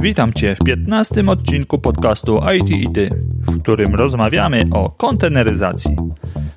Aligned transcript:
Witam 0.00 0.32
Cię 0.32 0.56
w 0.56 0.64
15 0.64 1.24
odcinku 1.26 1.78
podcastu 1.78 2.40
IT 2.56 2.70
i 2.70 2.92
Ty, 2.92 3.10
w 3.46 3.62
którym 3.62 3.94
rozmawiamy 3.94 4.62
o 4.72 4.90
konteneryzacji. 4.90 5.96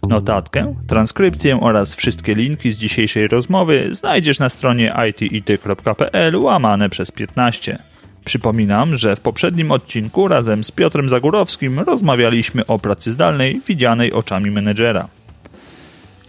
Notatkę, 0.10 0.76
transkrypcję 0.88 1.60
oraz 1.62 1.96
wszystkie 1.96 2.36
linki 2.36 2.72
z 2.72 2.78
dzisiejszej 2.78 3.28
rozmowy 3.28 3.88
znajdziesz 3.92 4.40
na 4.40 4.50
stronie 4.50 4.94
itity.pl 5.32 6.36
łamane 6.36 6.90
przez 6.90 7.12
15. 7.12 7.78
Przypominam, 8.26 8.96
że 8.96 9.16
w 9.16 9.20
poprzednim 9.20 9.72
odcinku 9.72 10.28
razem 10.28 10.64
z 10.64 10.72
Piotrem 10.72 11.10
Zagórowskim 11.10 11.80
rozmawialiśmy 11.80 12.66
o 12.66 12.80
pracy 12.80 13.12
zdalnej 13.12 13.62
widzianej 13.68 14.14
oczami 14.14 14.52
menedżera. 14.52 15.08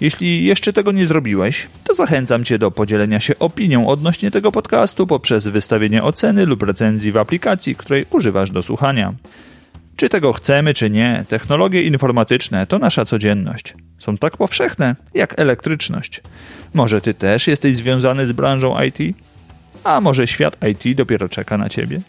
Jeśli 0.01 0.45
jeszcze 0.45 0.73
tego 0.73 0.93
nie 0.93 1.07
zrobiłeś, 1.07 1.67
to 1.85 1.95
zachęcam 1.95 2.45
Cię 2.45 2.59
do 2.59 2.71
podzielenia 2.71 3.21
się 3.21 3.39
opinią 3.39 3.89
odnośnie 3.89 4.31
tego 4.31 4.53
podcastu 4.53 5.07
poprzez 5.07 5.49
wystawienie 5.49 6.03
oceny 6.03 6.47
lub 6.47 6.63
recenzji 6.63 7.13
w 7.13 7.17
aplikacji, 7.17 7.77
której 7.77 8.07
używasz 8.11 8.51
do 8.51 8.63
słuchania. 8.63 9.15
Czy 9.97 10.09
tego 10.09 10.33
chcemy, 10.33 10.75
czy 10.75 10.91
nie, 10.91 11.25
technologie 11.29 11.83
informatyczne 11.83 12.67
to 12.67 12.79
nasza 12.79 13.05
codzienność. 13.05 13.75
Są 13.99 14.19
tak 14.19 14.37
powszechne 14.37 14.97
jak 15.15 15.39
elektryczność. 15.39 16.23
Może 16.75 17.01
Ty 17.01 17.15
też 17.15 17.47
jesteś 17.47 17.77
związany 17.77 18.27
z 18.27 18.33
branżą 18.33 18.83
IT? 18.83 19.17
A 19.85 20.01
może 20.01 20.27
świat 20.27 20.57
IT 20.69 20.97
dopiero 20.97 21.29
czeka 21.29 21.59
na 21.59 21.69
Ciebie? 21.69 22.01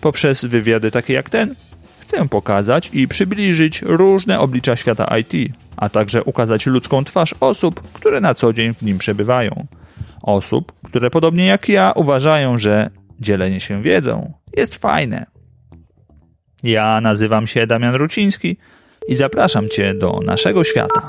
Poprzez 0.00 0.44
wywiady 0.44 0.90
takie 0.90 1.14
jak 1.14 1.30
ten 1.30 1.54
chcę 2.10 2.28
pokazać 2.28 2.90
i 2.92 3.08
przybliżyć 3.08 3.82
różne 3.82 4.40
oblicza 4.40 4.76
świata 4.76 5.18
IT, 5.18 5.52
a 5.76 5.88
także 5.88 6.24
ukazać 6.24 6.66
ludzką 6.66 7.04
twarz 7.04 7.34
osób, 7.40 7.92
które 7.92 8.20
na 8.20 8.34
co 8.34 8.52
dzień 8.52 8.74
w 8.74 8.82
nim 8.82 8.98
przebywają. 8.98 9.66
Osób, 10.22 10.72
które 10.82 11.10
podobnie 11.10 11.46
jak 11.46 11.68
ja 11.68 11.92
uważają, 11.96 12.58
że 12.58 12.90
dzielenie 13.20 13.60
się 13.60 13.82
wiedzą 13.82 14.32
jest 14.56 14.74
fajne. 14.74 15.26
Ja 16.62 17.00
nazywam 17.00 17.46
się 17.46 17.66
Damian 17.66 17.94
Ruciński 17.94 18.56
i 19.08 19.14
zapraszam 19.14 19.68
Cię 19.68 19.94
do 19.94 20.20
naszego 20.24 20.64
świata. 20.64 21.06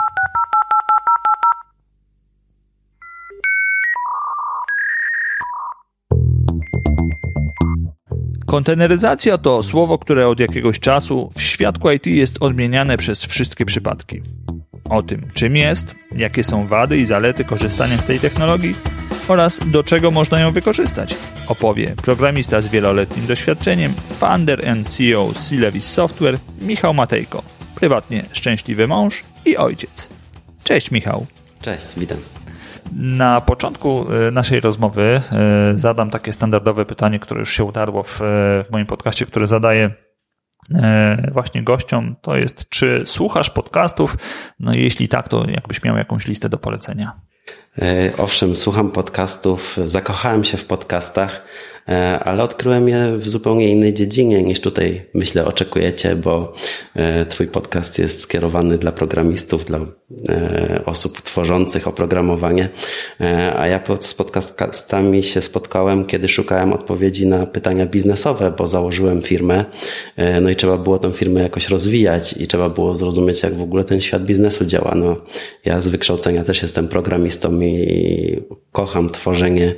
Konteneryzacja 8.51 9.37
to 9.37 9.63
słowo, 9.63 9.97
które 9.97 10.27
od 10.27 10.39
jakiegoś 10.39 10.79
czasu 10.79 11.29
w 11.35 11.41
świadku 11.41 11.91
IT 11.91 12.05
jest 12.05 12.37
odmieniane 12.39 12.97
przez 12.97 13.25
wszystkie 13.25 13.65
przypadki. 13.65 14.21
O 14.89 15.03
tym, 15.03 15.27
czym 15.33 15.55
jest, 15.55 15.95
jakie 16.15 16.43
są 16.43 16.67
wady 16.67 16.97
i 16.97 17.05
zalety 17.05 17.45
korzystania 17.45 18.01
z 18.01 18.05
tej 18.05 18.19
technologii 18.19 18.75
oraz 19.27 19.59
do 19.65 19.83
czego 19.83 20.11
można 20.11 20.39
ją 20.39 20.51
wykorzystać, 20.51 21.15
opowie 21.47 21.95
programista 21.95 22.61
z 22.61 22.67
wieloletnim 22.67 23.25
doświadczeniem, 23.25 23.93
founder 24.19 24.69
and 24.69 24.89
CEO 24.89 25.31
Silevis 25.47 25.85
Software 25.85 26.39
Michał 26.61 26.93
Matejko, 26.93 27.43
prywatnie 27.75 28.25
szczęśliwy 28.31 28.87
mąż 28.87 29.23
i 29.45 29.57
ojciec. 29.57 30.09
Cześć 30.63 30.91
Michał. 30.91 31.25
Cześć, 31.61 31.87
witam. 31.97 32.40
Na 32.95 33.41
początku 33.41 34.05
e, 34.27 34.31
naszej 34.31 34.59
rozmowy 34.59 35.21
e, 35.31 35.73
zadam 35.75 36.09
takie 36.09 36.31
standardowe 36.31 36.85
pytanie, 36.85 37.19
które 37.19 37.39
już 37.39 37.53
się 37.53 37.63
utarło 37.63 38.03
w, 38.03 38.19
w 38.19 38.71
moim 38.71 38.85
podcaście, 38.85 39.25
które 39.25 39.47
zadaję 39.47 39.91
e, 40.75 41.31
właśnie 41.33 41.63
gościom. 41.63 42.15
To 42.21 42.37
jest, 42.37 42.69
czy 42.69 43.03
słuchasz 43.05 43.49
podcastów? 43.49 44.17
No 44.59 44.73
jeśli 44.73 45.07
tak, 45.07 45.27
to 45.27 45.49
jakbyś 45.49 45.83
miał 45.83 45.97
jakąś 45.97 46.27
listę 46.27 46.49
do 46.49 46.57
polecenia. 46.57 47.13
Owszem, 48.17 48.55
słucham 48.55 48.91
podcastów, 48.91 49.77
zakochałem 49.85 50.43
się 50.43 50.57
w 50.57 50.65
podcastach. 50.65 51.45
E, 51.91 52.19
ale 52.19 52.43
odkryłem 52.43 52.89
je 52.89 53.17
w 53.17 53.29
zupełnie 53.29 53.69
innej 53.69 53.93
dziedzinie 53.93 54.43
niż 54.43 54.59
tutaj, 54.61 55.05
myślę, 55.13 55.45
oczekujecie, 55.45 56.15
bo 56.15 56.53
e, 56.95 57.25
Twój 57.25 57.47
podcast 57.47 57.99
jest 57.99 58.21
skierowany 58.21 58.77
dla 58.77 58.91
programistów, 58.91 59.65
dla 59.65 59.79
e, 60.29 60.81
osób 60.85 61.21
tworzących 61.21 61.87
oprogramowanie, 61.87 62.69
a 63.57 63.67
ja 63.67 63.79
z 63.99 64.13
podcastami 64.13 65.23
się 65.23 65.41
spotkałem, 65.41 66.05
kiedy 66.05 66.27
szukałem 66.27 66.73
odpowiedzi 66.73 67.27
na 67.27 67.45
pytania 67.45 67.85
biznesowe, 67.85 68.53
bo 68.57 68.67
założyłem 68.67 69.21
firmę, 69.21 69.65
no 70.41 70.49
i 70.49 70.55
trzeba 70.55 70.77
było 70.77 70.99
tę 70.99 71.13
firmę 71.13 71.41
jakoś 71.41 71.69
rozwijać 71.69 72.33
i 72.33 72.47
trzeba 72.47 72.69
było 72.69 72.95
zrozumieć, 72.95 73.43
jak 73.43 73.55
w 73.55 73.61
ogóle 73.61 73.83
ten 73.83 74.01
świat 74.01 74.23
biznesu 74.23 74.65
działa. 74.65 74.95
No, 74.95 75.15
ja 75.65 75.81
z 75.81 75.87
wykształcenia 75.87 76.43
też 76.43 76.61
jestem 76.61 76.87
programistą 76.87 77.61
i 77.61 78.43
kocham 78.71 79.09
tworzenie 79.09 79.75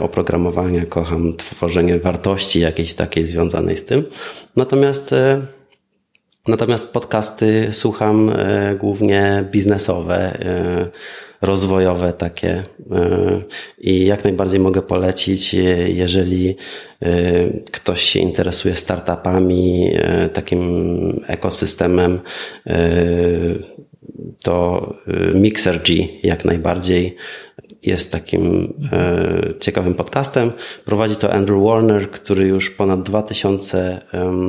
oprogramowania, 0.00 0.86
kocham 0.98 1.36
tworzenie 1.36 1.98
wartości 1.98 2.60
jakiejś 2.60 2.94
takiej 2.94 3.26
związanej 3.26 3.76
z 3.76 3.84
tym. 3.84 4.04
Natomiast 4.56 5.12
e, 5.12 5.42
Natomiast 6.48 6.92
podcasty 6.92 7.68
słucham 7.72 8.30
e, 8.30 8.74
głównie 8.80 9.44
biznesowe, 9.50 10.16
e, 10.16 10.88
rozwojowe 11.40 12.12
takie 12.12 12.62
i 13.78 14.06
jak 14.06 14.24
najbardziej 14.24 14.60
mogę 14.60 14.82
polecić, 14.82 15.54
jeżeli 15.86 16.56
ktoś 17.72 18.02
się 18.02 18.20
interesuje 18.20 18.74
startupami, 18.74 19.92
takim 20.32 21.24
ekosystemem, 21.26 22.20
to 24.42 24.94
MixerG 25.34 25.88
jak 26.22 26.44
najbardziej 26.44 27.16
jest 27.82 28.12
takim 28.12 28.74
e, 28.92 29.54
ciekawym 29.60 29.94
podcastem. 29.94 30.52
Prowadzi 30.84 31.16
to 31.16 31.32
Andrew 31.32 31.62
Warner, 31.64 32.10
który 32.10 32.46
już 32.46 32.70
ponad 32.70 33.02
2000 33.02 34.00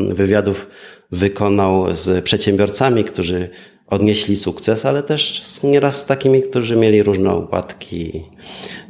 wywiadów 0.09 0.67
wykonał 1.12 1.95
z 1.95 2.23
przedsiębiorcami, 2.23 3.03
którzy 3.03 3.50
odnieśli 3.88 4.38
sukces, 4.38 4.85
ale 4.85 5.03
też 5.03 5.44
nieraz 5.63 6.01
z 6.01 6.06
takimi, 6.06 6.41
którzy 6.41 6.75
mieli 6.75 7.03
różne 7.03 7.35
upadki. 7.35 8.23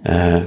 E, 0.06 0.46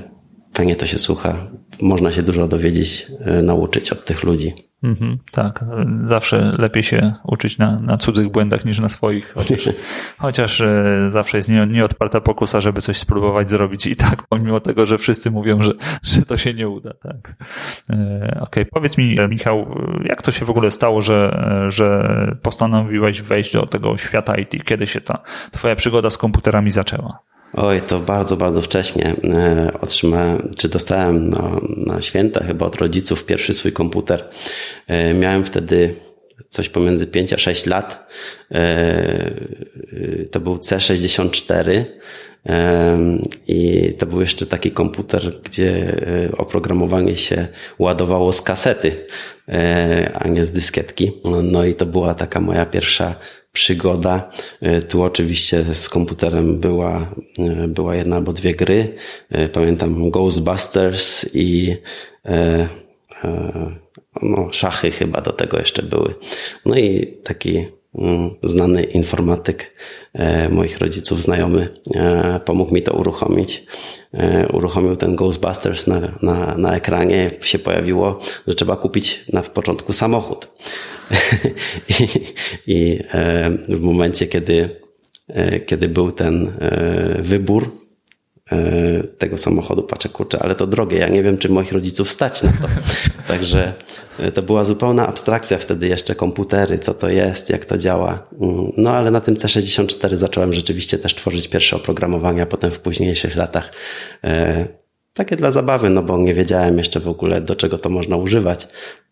fajnie 0.55 0.77
to 0.77 0.87
się 0.87 0.99
słucha. 0.99 1.51
Można 1.81 2.13
się 2.13 2.23
dużo 2.23 2.49
dowiedzieć, 2.49 3.07
e, 3.21 3.43
nauczyć 3.43 3.93
od 3.93 4.05
tych 4.05 4.23
ludzi. 4.23 4.72
Mhm, 4.83 5.19
tak, 5.31 5.65
zawsze 6.05 6.55
lepiej 6.59 6.83
się 6.83 7.15
uczyć 7.25 7.59
na, 7.59 7.81
na 7.81 7.97
cudzych 7.97 8.29
błędach 8.29 8.65
niż 8.65 8.81
na 8.81 8.89
swoich, 8.89 9.33
chociaż, 9.33 9.69
chociaż 10.19 10.61
e, 10.61 11.07
zawsze 11.09 11.37
jest 11.37 11.49
nie, 11.49 11.67
nieodparta 11.67 12.21
pokusa, 12.21 12.61
żeby 12.61 12.81
coś 12.81 12.97
spróbować 12.97 13.51
zrobić 13.51 13.87
i 13.87 13.97
tak, 13.97 14.23
pomimo 14.29 14.61
tego, 14.61 14.87
że 14.87 14.99
wszyscy 14.99 15.31
mówią, 15.31 15.63
że, 15.63 15.73
że 16.03 16.23
to 16.23 16.37
się 16.37 16.55
nie 16.55 16.69
uda. 16.69 16.95
Tak. 17.03 17.35
E, 17.91 18.27
okej, 18.27 18.41
okay. 18.41 18.65
powiedz 18.65 18.99
mi, 18.99 19.17
Michał, 19.29 19.79
jak 20.05 20.23
to 20.23 20.33
się 20.33 20.45
w 20.45 20.51
ogóle 20.51 20.71
stało, 20.71 21.01
że, 21.01 21.45
że 21.69 22.37
postanowiłeś 22.43 23.23
wejść 23.23 23.53
do 23.53 23.67
tego 23.67 23.97
świata 23.97 24.37
IT? 24.37 24.65
Kiedy 24.65 24.87
się 24.87 25.01
ta 25.01 25.19
twoja 25.51 25.77
przygoda 25.77 26.11
z 26.11 26.19
komputerami 26.19 26.71
zaczęła? 26.71 27.32
Oj, 27.55 27.81
to 27.81 28.01
bardzo, 28.01 28.37
bardzo 28.37 28.63
wcześnie 28.63 29.15
e, 29.25 29.73
otrzymałem, 29.81 30.53
czy 30.57 30.69
dostałem 30.69 31.31
na, 31.31 31.61
na 31.77 32.01
święta 32.01 32.45
chyba 32.45 32.67
od 32.67 32.77
rodziców 32.77 33.25
pierwszy 33.25 33.55
swój 33.55 33.73
komputer. 33.73 34.29
E, 34.87 35.15
miałem 35.15 35.45
wtedy 35.45 35.95
coś 36.49 36.69
pomiędzy 36.69 37.07
5 37.07 37.33
a 37.33 37.39
6 37.39 37.67
lat. 37.67 38.11
E, 38.51 39.31
to 40.31 40.41
był 40.41 40.57
C64 40.57 41.85
i 43.49 43.93
to 43.99 44.07
był 44.07 44.21
jeszcze 44.21 44.47
taki 44.47 44.71
komputer, 44.71 45.41
gdzie 45.45 45.97
oprogramowanie 46.39 47.17
się 47.17 47.49
ładowało 47.79 48.33
z 48.33 48.43
kasety, 48.43 49.07
a 50.15 50.29
nie 50.29 50.45
z 50.45 50.51
dyskietki. 50.51 51.13
No 51.43 51.65
i 51.65 51.75
to 51.75 51.87
była 51.87 52.15
taka 52.15 52.41
moja 52.41 52.67
pierwsza 52.67 53.15
przygoda. 53.53 54.31
E, 54.61 54.83
tu 54.83 55.03
oczywiście 55.03 55.65
z 55.75 55.89
komputerem 55.89 56.61
była, 56.61 57.15
e, 57.39 57.69
była 57.69 57.97
jedna 57.97 58.17
albo 58.17 58.33
dwie 58.33 58.55
gry. 58.55 58.95
E, 59.31 59.49
pamiętam 59.49 60.11
Ghostbusters 60.11 61.35
i 61.35 61.77
no, 64.23 64.49
szachy 64.53 64.91
chyba 64.91 65.21
do 65.21 65.33
tego 65.33 65.59
jeszcze 65.59 65.83
były. 65.83 66.15
No 66.67 66.77
i 66.77 67.07
taki 67.25 67.67
znany 68.43 68.83
informatyk 68.83 69.75
moich 70.51 70.79
rodziców, 70.79 71.23
znajomy, 71.23 71.69
pomógł 72.45 72.75
mi 72.75 72.83
to 72.83 72.93
uruchomić. 72.93 73.67
Uruchomił 74.53 74.97
ten 74.97 75.17
Ghostbusters 75.17 75.87
na, 75.87 76.01
na, 76.23 76.55
na 76.59 76.77
ekranie, 76.77 77.31
się 77.43 77.59
pojawiło, 77.59 78.21
że 78.47 78.55
trzeba 78.55 78.77
kupić 78.77 79.25
na 79.33 79.43
początku 79.43 79.93
samochód. 79.93 80.49
I, 82.01 82.09
i 82.67 82.99
e, 83.13 83.51
w 83.69 83.81
momencie, 83.81 84.27
kiedy, 84.27 84.69
e, 85.29 85.61
kiedy 85.61 85.89
był 85.89 86.13
ten 86.13 86.53
e, 86.61 87.23
wybór 87.23 87.82
tego 89.19 89.39
samochodu, 89.39 89.83
patrzę, 89.83 90.09
kurczę, 90.09 90.39
ale 90.43 90.55
to 90.55 90.67
drogie, 90.67 90.99
ja 90.99 91.09
nie 91.09 91.23
wiem, 91.23 91.39
czy 91.39 91.49
moich 91.49 91.73
rodziców 91.73 92.11
stać 92.11 92.43
na 92.43 92.51
to. 92.51 92.69
Także 93.33 93.73
to 94.35 94.43
była 94.43 94.65
zupełna 94.65 95.07
abstrakcja 95.07 95.59
wtedy 95.59 95.89
jeszcze 95.89 96.15
komputery, 96.15 96.79
co 96.79 96.95
to 96.95 97.09
jest, 97.09 97.51
jak 97.51 97.65
to 97.65 97.79
działa. 97.79 98.27
Mm, 98.41 98.73
no 98.77 98.91
ale 98.91 99.11
na 99.11 99.21
tym 99.21 99.35
C64 99.35 100.15
zacząłem 100.15 100.55
rzeczywiście 100.55 100.99
też 100.99 101.15
tworzyć 101.15 101.49
pierwsze 101.49 101.77
oprogramowania, 101.77 102.47
potem 102.47 102.71
w 102.71 102.81
późniejszych 102.81 103.37
latach 103.37 103.73
takie 105.15 105.37
dla 105.37 105.51
zabawy, 105.51 105.91
no 105.91 106.03
bo 106.03 106.19
nie 106.19 106.35
wiedziałem 106.35 106.79
jeszcze 106.79 107.01
w 107.01 107.09
ogóle 107.09 107.41
do 107.41 107.57
czego 107.57 107.79
to 107.79 107.89
można 107.89 108.17
używać, 108.17 108.69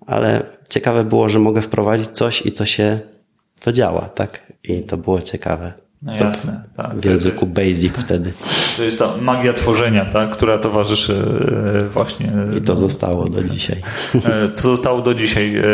ale 0.06 0.42
ciekawe 0.68 1.04
było, 1.04 1.28
że 1.28 1.38
mogę 1.38 1.62
wprowadzić 1.62 2.08
coś 2.08 2.46
i 2.46 2.52
to 2.52 2.66
się, 2.66 3.00
to 3.60 3.72
działa, 3.72 4.08
tak? 4.08 4.52
I 4.64 4.82
to 4.82 4.96
było 4.96 5.22
ciekawe. 5.22 5.72
No 6.02 6.12
jasne, 6.20 6.64
tak. 6.76 7.00
W 7.00 7.04
języku 7.04 7.46
jest, 7.46 7.56
Basic 7.56 7.92
wtedy. 7.92 8.32
To 8.76 8.82
jest 8.82 8.98
ta 8.98 9.16
magia 9.16 9.52
tworzenia, 9.52 10.04
tak, 10.04 10.30
która 10.30 10.58
towarzyszy 10.58 11.14
e, 11.82 11.88
właśnie. 11.88 12.32
I 12.58 12.60
to 12.60 12.76
zostało 12.76 13.28
do 13.28 13.44
dzisiaj. 13.44 13.82
E, 14.24 14.48
to 14.48 14.62
zostało 14.62 15.02
do 15.02 15.14
dzisiaj. 15.14 15.56
E, 15.56 15.64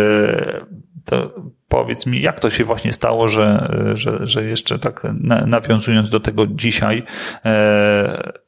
to 1.04 1.34
powiedz 1.68 2.06
mi, 2.06 2.22
jak 2.22 2.40
to 2.40 2.50
się 2.50 2.64
właśnie 2.64 2.92
stało, 2.92 3.28
że, 3.28 3.70
że, 3.94 4.26
że 4.26 4.44
jeszcze 4.44 4.78
tak 4.78 5.02
nawiązując 5.46 6.10
do 6.10 6.20
tego 6.20 6.46
dzisiaj, 6.46 7.02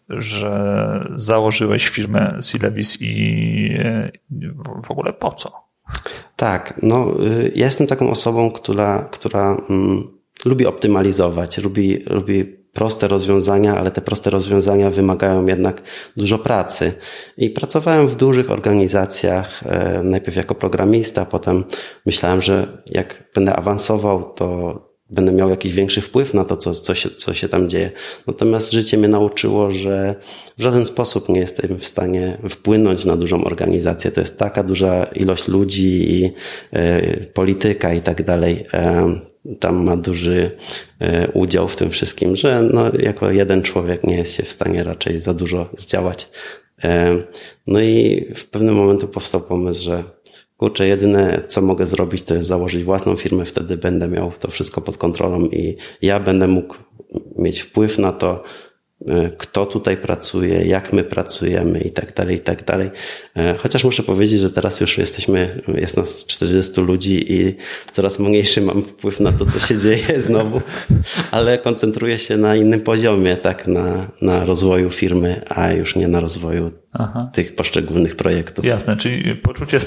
że 0.09 1.05
założyłeś 1.15 1.89
firmę 1.89 2.37
Syllabis 2.41 3.03
i 3.03 3.79
w 4.87 4.91
ogóle 4.91 5.13
po 5.13 5.33
co? 5.33 5.53
Tak, 6.37 6.81
no 6.83 7.07
ja 7.55 7.65
jestem 7.65 7.87
taką 7.87 8.11
osobą, 8.11 8.51
która, 8.51 9.09
która 9.11 9.57
mm, 9.71 10.18
lubi 10.44 10.67
optymalizować, 10.67 11.58
lubi, 11.58 12.05
lubi 12.06 12.58
proste 12.73 13.08
rozwiązania, 13.08 13.76
ale 13.79 13.90
te 13.90 14.00
proste 14.00 14.31
rozwiązania 14.31 14.90
wymagają 14.90 15.46
jednak 15.46 15.82
dużo 16.17 16.38
pracy. 16.38 16.93
I 17.37 17.50
pracowałem 17.50 18.08
w 18.08 18.17
dużych 18.17 18.50
organizacjach, 18.50 19.62
e, 19.67 20.00
najpierw 20.02 20.37
jako 20.37 20.55
programista, 20.55 21.25
potem 21.25 21.64
myślałem, 22.06 22.43
że 22.43 22.82
jak 22.90 23.31
będę 23.35 23.56
awansował, 23.56 24.32
to 24.35 24.88
będę 25.11 25.32
miał 25.32 25.50
jakiś 25.50 25.73
większy 25.73 26.00
wpływ 26.00 26.35
na 26.35 26.44
to, 26.44 26.56
co, 26.56 26.75
co, 26.75 26.94
się, 26.94 27.11
co 27.11 27.34
się 27.34 27.49
tam 27.49 27.69
dzieje. 27.69 27.91
Natomiast 28.26 28.73
życie 28.73 28.99
mnie 28.99 29.08
nauczyło, 29.08 29.73
że 29.73 30.14
w 30.58 30.62
żaden 30.62 30.87
sposób 30.87 31.29
nie 31.29 31.41
jestem 31.41 31.79
w 31.79 31.88
stanie 31.88 32.38
wpłynąć 32.49 33.05
na 33.05 33.17
dużą 33.17 33.44
organizację. 33.44 34.11
To 34.11 34.20
jest 34.20 34.38
taka 34.38 34.62
duża 34.62 35.05
ilość 35.05 35.49
ludzi 35.49 36.12
i 36.12 36.32
y, 36.79 37.31
polityka 37.34 37.94
i 37.94 38.00
tak 38.00 38.25
dalej. 38.25 38.67
Y, 38.75 39.28
tam 39.61 39.85
ma 39.85 39.96
duży 39.96 40.50
e, 41.00 41.29
udział 41.32 41.69
w 41.69 41.76
tym 41.76 41.90
wszystkim, 41.90 42.37
że 42.37 42.62
no, 42.73 42.93
jako 42.99 43.31
jeden 43.31 43.62
człowiek 43.62 44.05
nie 44.05 44.17
jest 44.17 44.37
się 44.37 44.43
w 44.43 44.52
stanie 44.52 44.85
raczej 44.85 45.20
za 45.20 45.35
dużo 45.35 45.70
zdziałać. 45.76 46.29
E, 46.85 47.17
no 47.67 47.81
i 47.81 48.26
w 48.35 48.46
pewnym 48.46 48.75
momencie 48.75 49.06
powstał 49.06 49.40
pomysł, 49.40 49.85
że 49.85 50.05
kurczę, 50.56 50.88
jedyne 50.88 51.43
co 51.49 51.62
mogę 51.62 51.87
zrobić 51.87 52.23
to 52.23 52.35
jest 52.35 52.46
założyć 52.46 52.85
własną 52.85 53.17
firmę, 53.17 53.44
wtedy 53.44 53.76
będę 53.76 54.08
miał 54.08 54.32
to 54.40 54.50
wszystko 54.50 54.81
pod 54.81 54.99
kontrolą 54.99 55.41
i 55.41 55.76
ja 56.02 56.20
będę 56.20 56.49
mógł 56.49 56.75
mieć 57.37 57.61
wpływ 57.61 57.99
na 57.99 58.12
to, 58.12 58.44
kto 59.39 59.67
tutaj 59.67 59.97
pracuje, 59.97 60.67
jak 60.67 60.93
my 60.93 61.05
pracujemy 61.05 61.81
i 61.81 61.91
tak 61.91 62.15
dalej, 62.15 62.37
i 62.37 62.41
tak 62.41 62.65
dalej. 62.65 62.91
E, 63.37 63.55
chociaż 63.59 63.85
muszę 63.85 64.03
powiedzieć, 64.03 64.41
że 64.41 64.50
teraz 64.50 64.81
już 64.81 64.99
jesteśmy, 64.99 65.62
jest 65.75 65.97
nas 65.97 66.27
40 66.27 66.81
ludzi 66.81 67.33
i 67.33 67.56
coraz 67.93 68.19
mniejszy 68.19 68.61
mam 68.61 68.83
wpływ 68.83 69.21
na 69.21 69.33
to, 69.33 69.47
co 69.47 69.61
się 69.61 69.79
dzieje 69.85 70.21
znowu, 70.21 70.61
ale 71.31 71.59
koncentruję 71.59 72.19
się 72.19 72.37
na 72.37 72.56
innym 72.56 72.81
poziomie, 72.81 73.37
tak, 73.37 73.67
na, 73.67 74.11
na 74.23 74.45
rozwoju 74.45 74.91
firmy, 74.91 75.41
a 75.49 75.73
już 75.73 75.97
nie 75.97 76.09
na 76.09 76.21
rozwoju 76.21 76.73
Aha. 76.99 77.31
tych 77.33 77.55
poszczególnych 77.55 78.17
projektów. 78.17 78.65
Jasne, 78.65 78.97
czyli 78.97 79.37
poczucie 79.37 79.79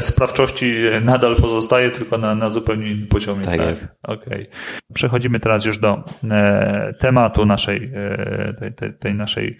sprawczości 0.00 0.74
nadal 1.02 1.36
pozostaje, 1.36 1.90
tylko 1.90 2.18
na, 2.18 2.34
na 2.34 2.50
zupełnie 2.50 2.90
innym 2.90 3.08
poziomie. 3.08 3.44
Tak, 3.44 3.56
tak? 3.56 3.68
jest. 3.68 3.88
Okay. 4.02 4.46
Przechodzimy 4.94 5.40
teraz 5.40 5.64
już 5.64 5.78
do 5.78 6.04
e, 6.30 6.94
tematu 6.98 7.46
naszej, 7.46 7.90
e, 7.94 8.54
tej, 8.60 8.74
tej, 8.74 8.94
tej 8.94 9.14
naszej 9.14 9.58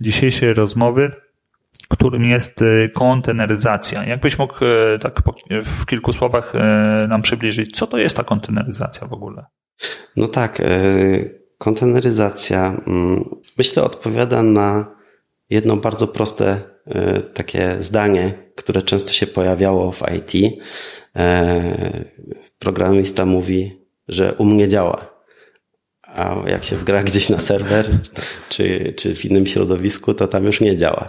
dzisiejszej 0.00 0.54
rozmowy 0.54 1.12
którym 1.92 2.24
jest 2.24 2.62
e, 2.62 2.88
konteneryzacja. 2.88 4.04
Jakbyś 4.04 4.38
mógł 4.38 4.54
e, 4.64 4.98
tak 4.98 5.20
w 5.64 5.86
kilku 5.86 6.12
słowach 6.12 6.54
e, 6.54 7.06
nam 7.08 7.22
przybliżyć, 7.22 7.76
co 7.76 7.86
to 7.86 7.98
jest 7.98 8.16
ta 8.16 8.24
konteneryzacja 8.24 9.06
w 9.06 9.12
ogóle? 9.12 9.44
No 10.16 10.28
tak, 10.28 10.62
konteneryzacja 11.58 12.80
mm, 12.86 13.24
myślę 13.58 13.82
odpowiada 13.82 14.42
na 14.42 14.96
jedno 15.52 15.76
bardzo 15.76 16.08
proste 16.08 16.60
e, 16.86 17.20
takie 17.20 17.76
zdanie, 17.80 18.32
które 18.56 18.82
często 18.82 19.12
się 19.12 19.26
pojawiało 19.26 19.92
w 19.92 20.02
IT. 20.16 20.54
E, 21.16 22.04
programista 22.58 23.26
mówi, 23.26 23.86
że 24.08 24.34
u 24.34 24.44
mnie 24.44 24.68
działa. 24.68 25.22
A 26.02 26.36
jak 26.46 26.64
się 26.64 26.76
wgra 26.76 27.02
gdzieś 27.02 27.28
na 27.28 27.40
serwer, 27.40 27.86
czy, 28.48 28.94
czy 28.96 29.14
w 29.14 29.24
innym 29.24 29.46
środowisku, 29.46 30.14
to 30.14 30.28
tam 30.28 30.44
już 30.44 30.60
nie 30.60 30.76
działa. 30.76 31.06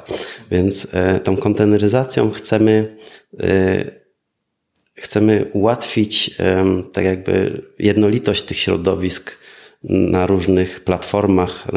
Więc 0.52 0.88
e, 0.94 1.20
tą 1.20 1.38
konteneryzacją 1.38 2.32
chcemy, 2.32 2.98
chcemy 4.96 5.46
ułatwić 5.54 6.38
tak 6.94 7.06
jakby 7.06 7.62
jednolitość 7.80 8.42
tych 8.42 8.60
środowisk 8.60 9.32
na 9.84 10.28
różnych 10.28 10.84
platformach, 10.84 11.68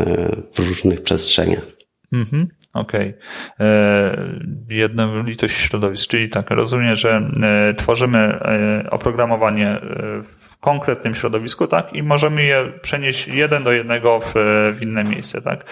w 0.54 0.58
różnych 0.58 1.00
przestrzeniach. 1.02 1.75
Mhm. 2.12 2.48
Okej. 2.72 3.14
Okay. 3.56 3.66
E, 3.66 4.40
jednolitość 4.68 5.56
środowisk, 5.56 6.10
czyli 6.10 6.28
tak, 6.28 6.50
rozumiem, 6.50 6.94
że 6.94 7.30
e, 7.42 7.74
tworzymy 7.74 8.18
e, 8.18 8.90
oprogramowanie 8.90 9.80
w 10.22 10.56
konkretnym 10.60 11.14
środowisku, 11.14 11.66
tak, 11.66 11.92
i 11.92 12.02
możemy 12.02 12.44
je 12.44 12.72
przenieść 12.82 13.28
jeden 13.28 13.64
do 13.64 13.72
jednego 13.72 14.20
w, 14.20 14.34
w 14.74 14.82
inne 14.82 15.04
miejsce, 15.04 15.42
tak. 15.42 15.64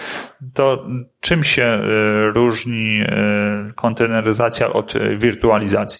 To 0.53 0.87
czym 1.19 1.43
się 1.43 1.79
różni 2.33 3.03
konteneryzacja 3.75 4.73
od 4.73 4.93
wirtualizacji? 5.17 5.99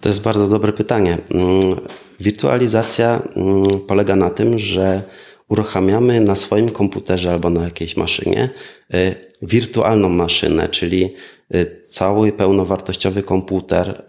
To 0.00 0.08
jest 0.08 0.24
bardzo 0.24 0.48
dobre 0.48 0.72
pytanie. 0.72 1.18
Mm, 1.30 1.76
wirtualizacja 2.20 3.22
mm, 3.36 3.80
polega 3.88 4.16
na 4.16 4.30
tym, 4.30 4.58
że 4.58 5.02
uruchamiamy 5.50 6.20
na 6.20 6.34
swoim 6.34 6.68
komputerze 6.68 7.30
albo 7.30 7.50
na 7.50 7.64
jakiejś 7.64 7.96
maszynie 7.96 8.48
y, 8.94 9.14
wirtualną 9.42 10.08
maszynę, 10.08 10.68
czyli 10.68 11.14
y, 11.54 11.82
cały 11.88 12.32
pełnowartościowy 12.32 13.22
komputer, 13.22 14.04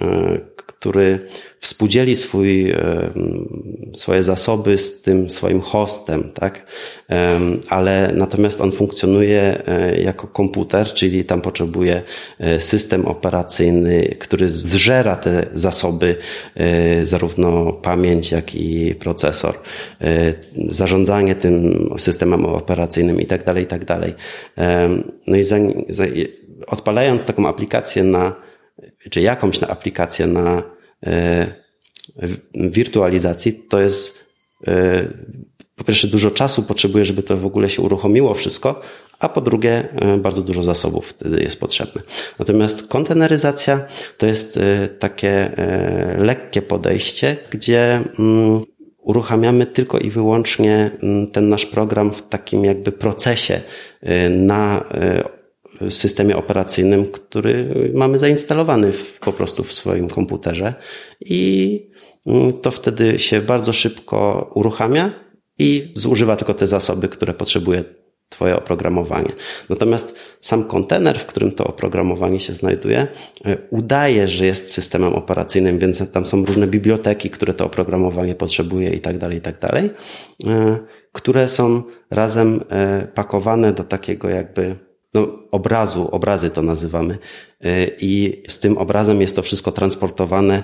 y, 0.00 0.51
który 0.82 1.18
współdzieli 1.60 2.16
swój, 2.16 2.70
e, 2.70 3.10
swoje 3.94 4.22
zasoby 4.22 4.78
z 4.78 5.02
tym 5.02 5.30
swoim 5.30 5.60
hostem, 5.60 6.30
tak? 6.34 6.66
Ale 7.68 8.12
natomiast 8.14 8.60
on 8.60 8.72
funkcjonuje 8.72 9.62
e, 9.66 10.00
jako 10.00 10.26
komputer, 10.26 10.86
czyli 10.86 11.24
tam 11.24 11.40
potrzebuje 11.40 12.02
e, 12.38 12.60
system 12.60 13.06
operacyjny, 13.06 14.16
który 14.18 14.48
zżera 14.48 15.16
te 15.16 15.46
zasoby, 15.52 16.16
zarówno 17.02 17.72
pamięć, 17.72 18.32
jak 18.32 18.54
i 18.54 18.94
procesor, 18.94 19.54
zarządzanie 20.68 21.34
tym 21.34 21.88
systemem 21.98 22.46
operacyjnym 22.46 23.20
i 23.20 23.26
tak 23.26 23.44
dalej, 23.44 23.64
i 23.64 23.66
tak 23.66 23.84
dalej. 23.84 24.14
No 25.26 25.36
i 25.36 25.44
za, 25.44 25.56
za, 25.88 26.04
odpalając 26.66 27.24
taką 27.24 27.48
aplikację 27.48 28.04
na 28.04 28.34
czy 29.10 29.20
jakąś 29.20 29.62
aplikację 29.62 30.26
na 30.26 30.58
e, 30.58 30.62
wirtualizacji, 32.54 33.52
to 33.52 33.80
jest 33.80 34.32
e, 34.66 35.08
po 35.76 35.84
pierwsze 35.84 36.08
dużo 36.08 36.30
czasu 36.30 36.62
potrzebuje, 36.62 37.04
żeby 37.04 37.22
to 37.22 37.36
w 37.36 37.46
ogóle 37.46 37.70
się 37.70 37.82
uruchomiło 37.82 38.34
wszystko, 38.34 38.80
a 39.18 39.28
po 39.28 39.40
drugie 39.40 39.88
e, 39.92 40.18
bardzo 40.18 40.42
dużo 40.42 40.62
zasobów 40.62 41.06
wtedy 41.06 41.42
jest 41.42 41.60
potrzebne. 41.60 42.02
Natomiast 42.38 42.88
konteneryzacja 42.88 43.86
to 44.18 44.26
jest 44.26 44.58
takie 44.98 45.52
lekkie 46.18 46.62
podejście, 46.62 47.36
gdzie 47.50 48.00
mm, 48.18 48.62
uruchamiamy 48.98 49.66
tylko 49.66 49.98
i 49.98 50.10
wyłącznie 50.10 50.90
mm, 51.02 51.26
ten 51.26 51.48
nasz 51.48 51.66
program 51.66 52.12
w 52.12 52.28
takim 52.28 52.64
jakby 52.64 52.92
procesie 52.92 53.60
na 54.30 54.84
systemie 55.90 56.36
operacyjnym, 56.36 57.06
który 57.06 57.74
mamy 57.94 58.18
zainstalowany 58.18 58.92
w, 58.92 59.20
po 59.20 59.32
prostu 59.32 59.64
w 59.64 59.72
swoim 59.72 60.08
komputerze 60.08 60.74
i 61.20 61.80
mm, 62.26 62.52
to 62.52 62.70
wtedy 62.70 63.18
się 63.18 63.40
bardzo 63.40 63.72
szybko 63.72 64.50
uruchamia 64.54 65.12
i 65.58 65.92
zużywa 65.94 66.36
tylko 66.36 66.54
te 66.54 66.68
zasoby, 66.68 67.08
które 67.08 67.34
potrzebuje 67.34 67.84
Twoje 68.32 68.56
oprogramowanie. 68.56 69.32
Natomiast 69.68 70.18
sam 70.40 70.64
kontener, 70.64 71.18
w 71.18 71.26
którym 71.26 71.52
to 71.52 71.64
oprogramowanie 71.64 72.40
się 72.40 72.54
znajduje, 72.54 73.06
e, 73.44 73.56
udaje, 73.70 74.28
że 74.28 74.46
jest 74.46 74.72
systemem 74.72 75.12
operacyjnym, 75.12 75.78
więc 75.78 76.10
tam 76.12 76.26
są 76.26 76.44
różne 76.44 76.66
biblioteki, 76.66 77.30
które 77.30 77.54
to 77.54 77.66
oprogramowanie 77.66 78.34
potrzebuje 78.34 78.90
i 78.90 79.00
tak 79.00 79.18
dalej, 79.18 79.38
i 79.38 79.40
tak 79.40 79.58
dalej, 79.58 79.90
e, 80.46 80.78
które 81.12 81.48
są 81.48 81.82
razem 82.10 82.60
e, 82.70 83.06
pakowane 83.14 83.72
do 83.72 83.84
takiego 83.84 84.28
jakby 84.28 84.76
no, 85.14 85.38
obrazu, 85.50 86.08
obrazy 86.10 86.50
to 86.50 86.62
nazywamy. 86.62 87.18
Y, 87.64 87.96
I 88.00 88.42
z 88.48 88.60
tym 88.60 88.78
obrazem 88.78 89.20
jest 89.20 89.36
to 89.36 89.42
wszystko 89.42 89.72
transportowane 89.72 90.62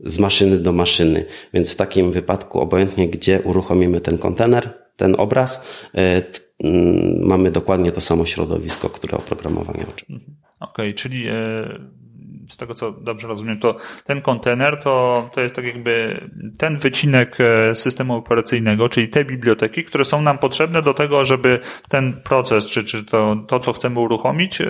z 0.00 0.18
maszyny 0.18 0.58
do 0.58 0.72
maszyny. 0.72 1.24
Więc 1.54 1.70
w 1.70 1.76
takim 1.76 2.12
wypadku, 2.12 2.60
obojętnie 2.60 3.08
gdzie 3.08 3.40
uruchomimy 3.40 4.00
ten 4.00 4.18
kontener, 4.18 4.74
ten 4.96 5.14
obraz, 5.18 5.66
y, 5.94 6.22
mm, 6.64 7.26
mamy 7.26 7.50
dokładnie 7.50 7.92
to 7.92 8.00
samo 8.00 8.26
środowisko, 8.26 8.88
które 8.90 9.18
oprogramowanie 9.18 9.86
oczekuje. 9.88 10.18
Mhm. 10.18 10.36
Okej, 10.60 10.86
okay, 10.90 10.94
czyli 10.94 11.28
e, 11.28 11.32
z 12.50 12.56
tego 12.56 12.74
co 12.74 12.92
dobrze 12.92 13.28
rozumiem, 13.28 13.58
to 13.58 13.76
ten 14.04 14.22
kontener 14.22 14.76
to, 14.76 15.28
to 15.32 15.40
jest 15.40 15.54
tak 15.54 15.64
jakby 15.64 16.20
ten 16.58 16.78
wycinek 16.78 17.38
e, 17.40 17.74
systemu 17.74 18.14
operacyjnego, 18.14 18.88
czyli 18.88 19.08
te 19.08 19.24
biblioteki, 19.24 19.84
które 19.84 20.04
są 20.04 20.22
nam 20.22 20.38
potrzebne 20.38 20.82
do 20.82 20.94
tego, 20.94 21.24
żeby 21.24 21.60
ten 21.88 22.20
proces, 22.24 22.66
czy, 22.66 22.84
czy 22.84 23.04
to, 23.04 23.36
to 23.48 23.58
co 23.58 23.72
chcemy 23.72 24.00
uruchomić, 24.00 24.60
e, 24.60 24.66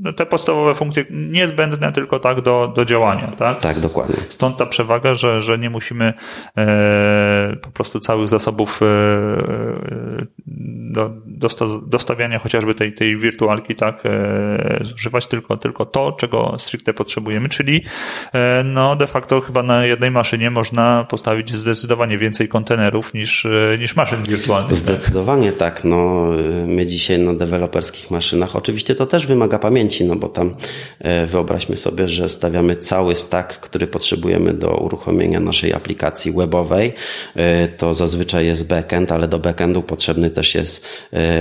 no, 0.00 0.12
te 0.12 0.26
podstawowe 0.26 0.74
funkcje 0.74 1.04
niezbędne 1.10 1.92
tylko 1.92 2.18
tak 2.18 2.40
do, 2.40 2.72
do 2.76 2.84
działania, 2.84 3.28
tak? 3.38 3.60
Tak, 3.60 3.78
dokładnie. 3.78 4.16
Stąd 4.28 4.56
ta 4.56 4.66
przewaga, 4.66 5.14
że, 5.14 5.42
że 5.42 5.58
nie 5.58 5.70
musimy 5.70 6.12
e, 6.56 7.56
po 7.62 7.70
prostu 7.70 8.00
całych 8.00 8.28
zasobów 8.28 8.80
do, 10.60 11.10
dostawiania 11.86 12.38
chociażby 12.38 12.74
tej, 12.74 12.92
tej 12.92 13.16
wirtualki, 13.16 13.74
tak, 13.74 14.02
e, 14.04 14.78
zużywać 14.80 15.26
tylko, 15.26 15.56
tylko 15.56 15.86
to, 15.86 16.12
czego 16.12 16.54
stricte 16.58 16.94
potrzebujemy, 16.94 17.48
czyli 17.48 17.84
e, 18.32 18.62
no 18.64 18.96
de 18.96 19.06
facto 19.06 19.40
chyba 19.40 19.62
na 19.62 19.86
jednej 19.86 20.10
maszynie 20.10 20.50
można 20.50 21.06
postawić 21.10 21.54
zdecydowanie 21.54 22.18
więcej 22.18 22.48
kontenerów 22.48 23.14
niż, 23.14 23.46
e, 23.46 23.76
niż 23.78 23.96
maszyn 23.96 24.22
wirtualnych. 24.22 24.68
Tak? 24.68 24.78
Zdecydowanie 24.78 25.52
tak. 25.52 25.74
tak. 25.74 25.84
No, 25.84 26.24
my 26.66 26.86
dzisiaj 26.86 27.18
na 27.18 27.34
deweloperskich 27.34 28.10
maszynach, 28.10 28.56
oczywiście 28.56 28.94
to 28.94 29.06
też 29.06 29.26
wymaga 29.26 29.58
pamięci, 29.58 30.04
no 30.04 30.16
bo 30.16 30.28
tam 30.28 30.54
wyobraźmy 31.26 31.76
sobie, 31.76 32.08
że 32.08 32.28
stawiamy 32.28 32.76
cały 32.76 33.14
stack, 33.14 33.60
który 33.60 33.86
potrzebujemy 33.86 34.54
do 34.54 34.76
uruchomienia 34.76 35.40
naszej 35.40 35.72
aplikacji 35.72 36.32
webowej. 36.32 36.92
To 37.76 37.94
zazwyczaj 37.94 38.46
jest 38.46 38.68
backend, 38.68 39.12
ale 39.12 39.28
do 39.28 39.38
backendu 39.38 39.82
potrzebny 39.82 40.30
też 40.30 40.49
jest 40.54 40.86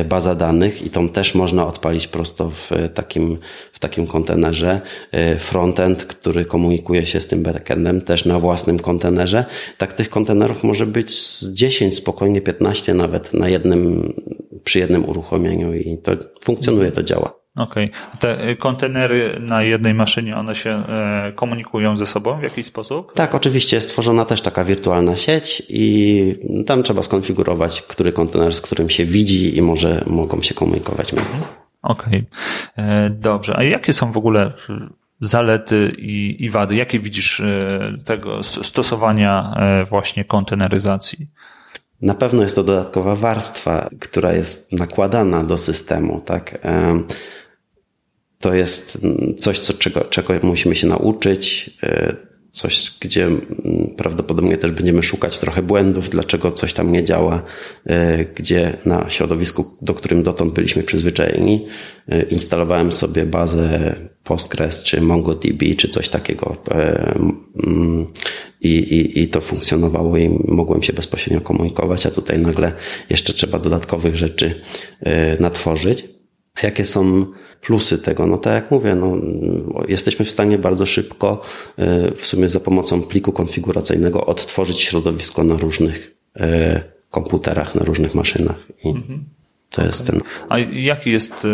baza 0.10 0.36
danych 0.36 0.82
i 0.82 0.90
tą 0.90 1.10
też 1.10 1.36
można 1.36 1.68
odpalić 1.68 2.08
prosto 2.08 2.50
w 2.50 2.72
takim, 2.94 3.38
w 3.74 3.80
takim 3.80 4.08
kontenerze 4.08 4.82
frontend, 5.40 6.06
który 6.06 6.46
komunikuje 6.46 7.06
się 7.06 7.20
z 7.20 7.28
tym 7.28 7.44
backendem 7.44 8.02
też 8.02 8.26
na 8.26 8.40
własnym 8.40 8.80
kontenerze. 8.80 9.46
Tak 9.78 9.94
tych 9.94 10.10
kontenerów 10.10 10.64
może 10.64 10.86
być 10.86 11.40
10, 11.40 11.98
spokojnie 11.98 12.42
15 12.42 12.94
nawet 12.94 13.34
na 13.34 13.50
jednym, 13.50 14.14
przy 14.64 14.80
jednym 14.80 15.10
uruchomieniu 15.10 15.74
i 15.74 15.98
to 15.98 16.12
funkcjonuje, 16.44 16.92
to 16.92 17.04
działa. 17.04 17.39
Okej. 17.60 17.92
Okay. 17.92 18.20
Te 18.20 18.56
kontenery 18.56 19.38
na 19.40 19.64
jednej 19.64 19.94
maszynie, 19.94 20.38
one 20.38 20.56
się 20.56 20.70
e, 20.70 21.32
komunikują 21.36 21.98
ze 21.98 22.06
sobą 22.06 22.40
w 22.40 22.44
jakiś 22.44 22.66
sposób? 22.66 23.14
Tak, 23.14 23.36
oczywiście 23.36 23.76
jest 23.76 23.90
stworzona 23.90 24.26
też 24.26 24.42
taka 24.42 24.64
wirtualna 24.64 25.18
sieć 25.18 25.64
i 25.70 26.64
tam 26.66 26.84
trzeba 26.84 27.04
skonfigurować, 27.04 27.82
który 27.82 28.12
kontener 28.12 28.54
z 28.54 28.62
którym 28.62 28.90
się 28.90 29.06
widzi 29.06 29.58
i 29.58 29.62
może 29.62 30.04
mogą 30.08 30.42
się 30.42 30.54
komunikować 30.54 31.14
między 31.14 31.38
sobą. 31.38 31.52
Okej, 31.82 32.26
okay. 32.74 32.86
E, 32.86 33.10
dobrze. 33.10 33.58
A 33.58 33.64
jakie 33.64 33.94
są 33.94 34.12
w 34.12 34.18
ogóle 34.18 34.54
zalety 35.22 35.96
i, 35.98 36.44
i 36.44 36.50
wady? 36.50 36.76
Jakie 36.76 37.00
widzisz 37.00 37.40
e, 37.40 37.98
tego 38.06 38.44
stosowania 38.44 39.56
właśnie 39.90 40.26
konteneryzacji? 40.26 41.28
Na 42.02 42.14
pewno 42.14 42.44
jest 42.44 42.56
to 42.56 42.64
dodatkowa 42.64 43.16
warstwa, 43.16 43.90
która 44.00 44.34
jest 44.34 44.72
nakładana 44.72 45.44
do 45.44 45.58
systemu, 45.58 46.22
tak? 46.22 46.58
E, 48.40 48.44
to 48.44 48.54
jest 48.54 49.08
coś, 49.38 49.60
co, 49.60 49.74
czego, 49.74 50.02
czego 50.02 50.34
musimy 50.44 50.76
się 50.76 50.88
nauczyć, 50.88 51.70
coś, 52.52 52.92
gdzie 53.00 53.26
mm, 53.26 53.42
prawdopodobnie 53.98 54.58
też 54.58 54.72
będziemy 54.72 55.04
szukać 55.04 55.40
trochę 55.40 55.62
błędów, 55.62 56.10
dlaczego 56.10 56.52
coś 56.52 56.74
tam 56.74 56.92
nie 56.92 57.04
działa, 57.04 57.44
e, 57.86 58.26
gdzie 58.26 58.78
na 58.86 59.10
środowisku, 59.10 59.66
do 59.82 59.94
którym 59.94 60.24
dotąd 60.24 60.54
byliśmy 60.54 60.84
przyzwyczajeni, 60.84 61.68
e, 62.08 62.22
instalowałem 62.22 62.92
sobie 62.92 63.26
bazę 63.26 63.96
Postgres 64.24 64.84
czy 64.84 65.02
MongoDB 65.02 65.76
czy 65.78 65.88
coś 65.88 66.10
takiego 66.10 66.58
e, 66.72 67.14
mm, 67.68 68.08
i, 68.62 68.70
i, 68.70 69.20
i 69.20 69.28
to 69.28 69.42
funkcjonowało 69.42 70.18
i 70.18 70.30
mogłem 70.48 70.84
się 70.84 70.94
bezpośrednio 70.94 71.42
komunikować, 71.42 72.06
a 72.06 72.12
tutaj 72.12 72.40
nagle 72.40 72.72
jeszcze 73.10 73.34
trzeba 73.34 73.60
dodatkowych 73.60 74.16
rzeczy 74.16 74.62
natworzyć. 75.40 76.19
Jakie 76.64 76.86
są 76.86 77.26
plusy 77.62 77.98
tego? 77.98 78.28
No 78.28 78.38
tak 78.38 78.54
jak 78.54 78.72
mówię, 78.72 78.96
no, 78.96 79.16
jesteśmy 79.88 80.26
w 80.26 80.32
stanie 80.32 80.58
bardzo 80.58 80.86
szybko 80.86 81.42
e, 81.78 82.12
w 82.12 82.28
sumie 82.28 82.50
za 82.50 82.60
pomocą 82.60 83.02
pliku 83.02 83.32
konfiguracyjnego 83.32 84.26
odtworzyć 84.26 84.82
środowisko 84.82 85.44
na 85.44 85.56
różnych 85.56 86.16
e, 86.36 86.84
komputerach, 87.12 87.76
na 87.76 87.82
różnych 87.82 88.16
maszynach. 88.16 88.68
I 88.84 88.90
mhm. 88.90 89.26
To 89.70 89.86
jest 89.86 90.08
ten. 90.08 90.20
A 90.50 90.60
jaki 90.60 91.12
jest 91.12 91.46
e, 91.46 91.48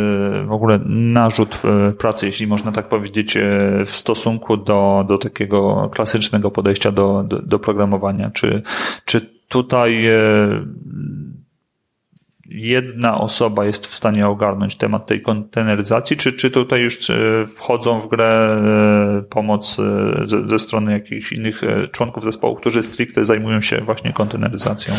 w 0.45 0.51
ogóle 0.51 0.79
narzut 0.89 1.61
pracy, 1.97 2.25
jeśli 2.25 2.47
można 2.47 2.71
tak 2.71 2.89
powiedzieć, 2.89 3.37
w 3.85 3.89
stosunku 3.89 4.57
do, 4.57 5.05
do 5.07 5.17
takiego 5.17 5.89
klasycznego 5.93 6.51
podejścia 6.51 6.91
do, 6.91 7.23
do, 7.27 7.41
do 7.41 7.59
programowania? 7.59 8.29
Czy, 8.29 8.61
czy 9.05 9.21
tutaj 9.47 10.05
jedna 12.49 13.17
osoba 13.17 13.65
jest 13.65 13.87
w 13.87 13.95
stanie 13.95 14.27
ogarnąć 14.27 14.75
temat 14.75 15.05
tej 15.05 15.21
konteneryzacji, 15.21 16.17
czy, 16.17 16.33
czy 16.33 16.51
tutaj 16.51 16.81
już 16.81 17.09
e, 17.09 17.15
wchodzą 17.47 18.01
w 18.01 18.07
grę 18.07 18.25
e, 18.27 19.21
pomoc 19.21 19.79
e, 19.79 20.27
ze, 20.27 20.49
ze 20.49 20.59
strony 20.59 20.91
jakichś 20.91 21.31
innych 21.31 21.61
członków 21.91 22.23
zespołu, 22.23 22.55
którzy 22.55 22.83
stricte 22.83 23.25
zajmują 23.25 23.61
się 23.61 23.81
właśnie 23.81 24.13
konteneryzacją? 24.13 24.93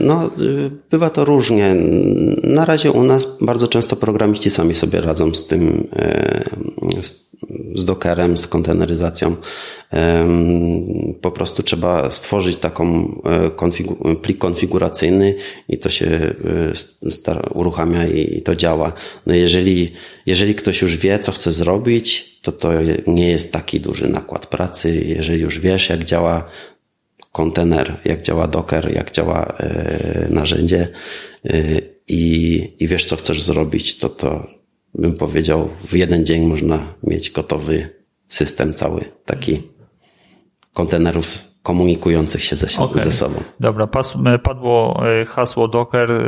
No, 0.00 0.30
bywa 0.90 1.10
to 1.10 1.24
różnie. 1.24 1.76
Na 2.42 2.64
razie 2.64 2.92
u 2.92 3.04
nas 3.04 3.38
bardzo 3.40 3.68
często 3.68 3.96
programiści 3.96 4.50
sami 4.50 4.74
sobie 4.74 5.00
radzą 5.00 5.34
z 5.34 5.46
tym, 5.46 5.88
z, 7.02 7.19
z 7.74 7.84
Dockerem, 7.84 8.36
z 8.36 8.46
konteneryzacją. 8.46 9.36
Po 11.20 11.30
prostu 11.30 11.62
trzeba 11.62 12.10
stworzyć 12.10 12.56
taką 12.56 13.14
konfigu 13.56 14.14
plik 14.22 14.38
konfiguracyjny 14.38 15.34
i 15.68 15.78
to 15.78 15.90
się 15.90 16.34
uruchamia 17.54 18.06
i 18.06 18.42
to 18.42 18.56
działa. 18.56 18.92
No 19.26 19.34
jeżeli, 19.34 19.92
jeżeli 20.26 20.54
ktoś 20.54 20.82
już 20.82 20.96
wie, 20.96 21.18
co 21.18 21.32
chce 21.32 21.52
zrobić, 21.52 22.38
to 22.42 22.52
to 22.52 22.72
nie 23.06 23.30
jest 23.30 23.52
taki 23.52 23.80
duży 23.80 24.08
nakład 24.08 24.46
pracy. 24.46 25.04
Jeżeli 25.06 25.40
już 25.40 25.60
wiesz, 25.60 25.88
jak 25.88 26.04
działa 26.04 26.50
kontener, 27.32 28.00
jak 28.04 28.22
działa 28.22 28.46
Docker, 28.46 28.94
jak 28.94 29.10
działa 29.12 29.54
e, 29.58 30.26
narzędzie 30.30 30.88
e, 31.44 31.52
i, 32.08 32.62
i 32.78 32.88
wiesz, 32.88 33.04
co 33.04 33.16
chcesz 33.16 33.42
zrobić, 33.42 33.98
to 33.98 34.08
to 34.08 34.46
bym 34.94 35.16
powiedział, 35.16 35.68
w 35.88 35.94
jeden 35.94 36.26
dzień 36.26 36.46
można 36.46 36.94
mieć 37.02 37.30
gotowy 37.30 37.88
system 38.28 38.74
cały, 38.74 39.04
taki 39.24 39.62
kontenerów 40.72 41.38
komunikujących 41.62 42.44
się 42.44 42.56
ze, 42.56 42.82
okay. 42.82 43.02
ze 43.02 43.12
sobą. 43.12 43.34
Dobra, 43.60 43.86
pas, 43.86 44.14
padło 44.42 45.02
e, 45.08 45.24
hasło 45.24 45.68
Docker. 45.68 46.10
E, 46.10 46.18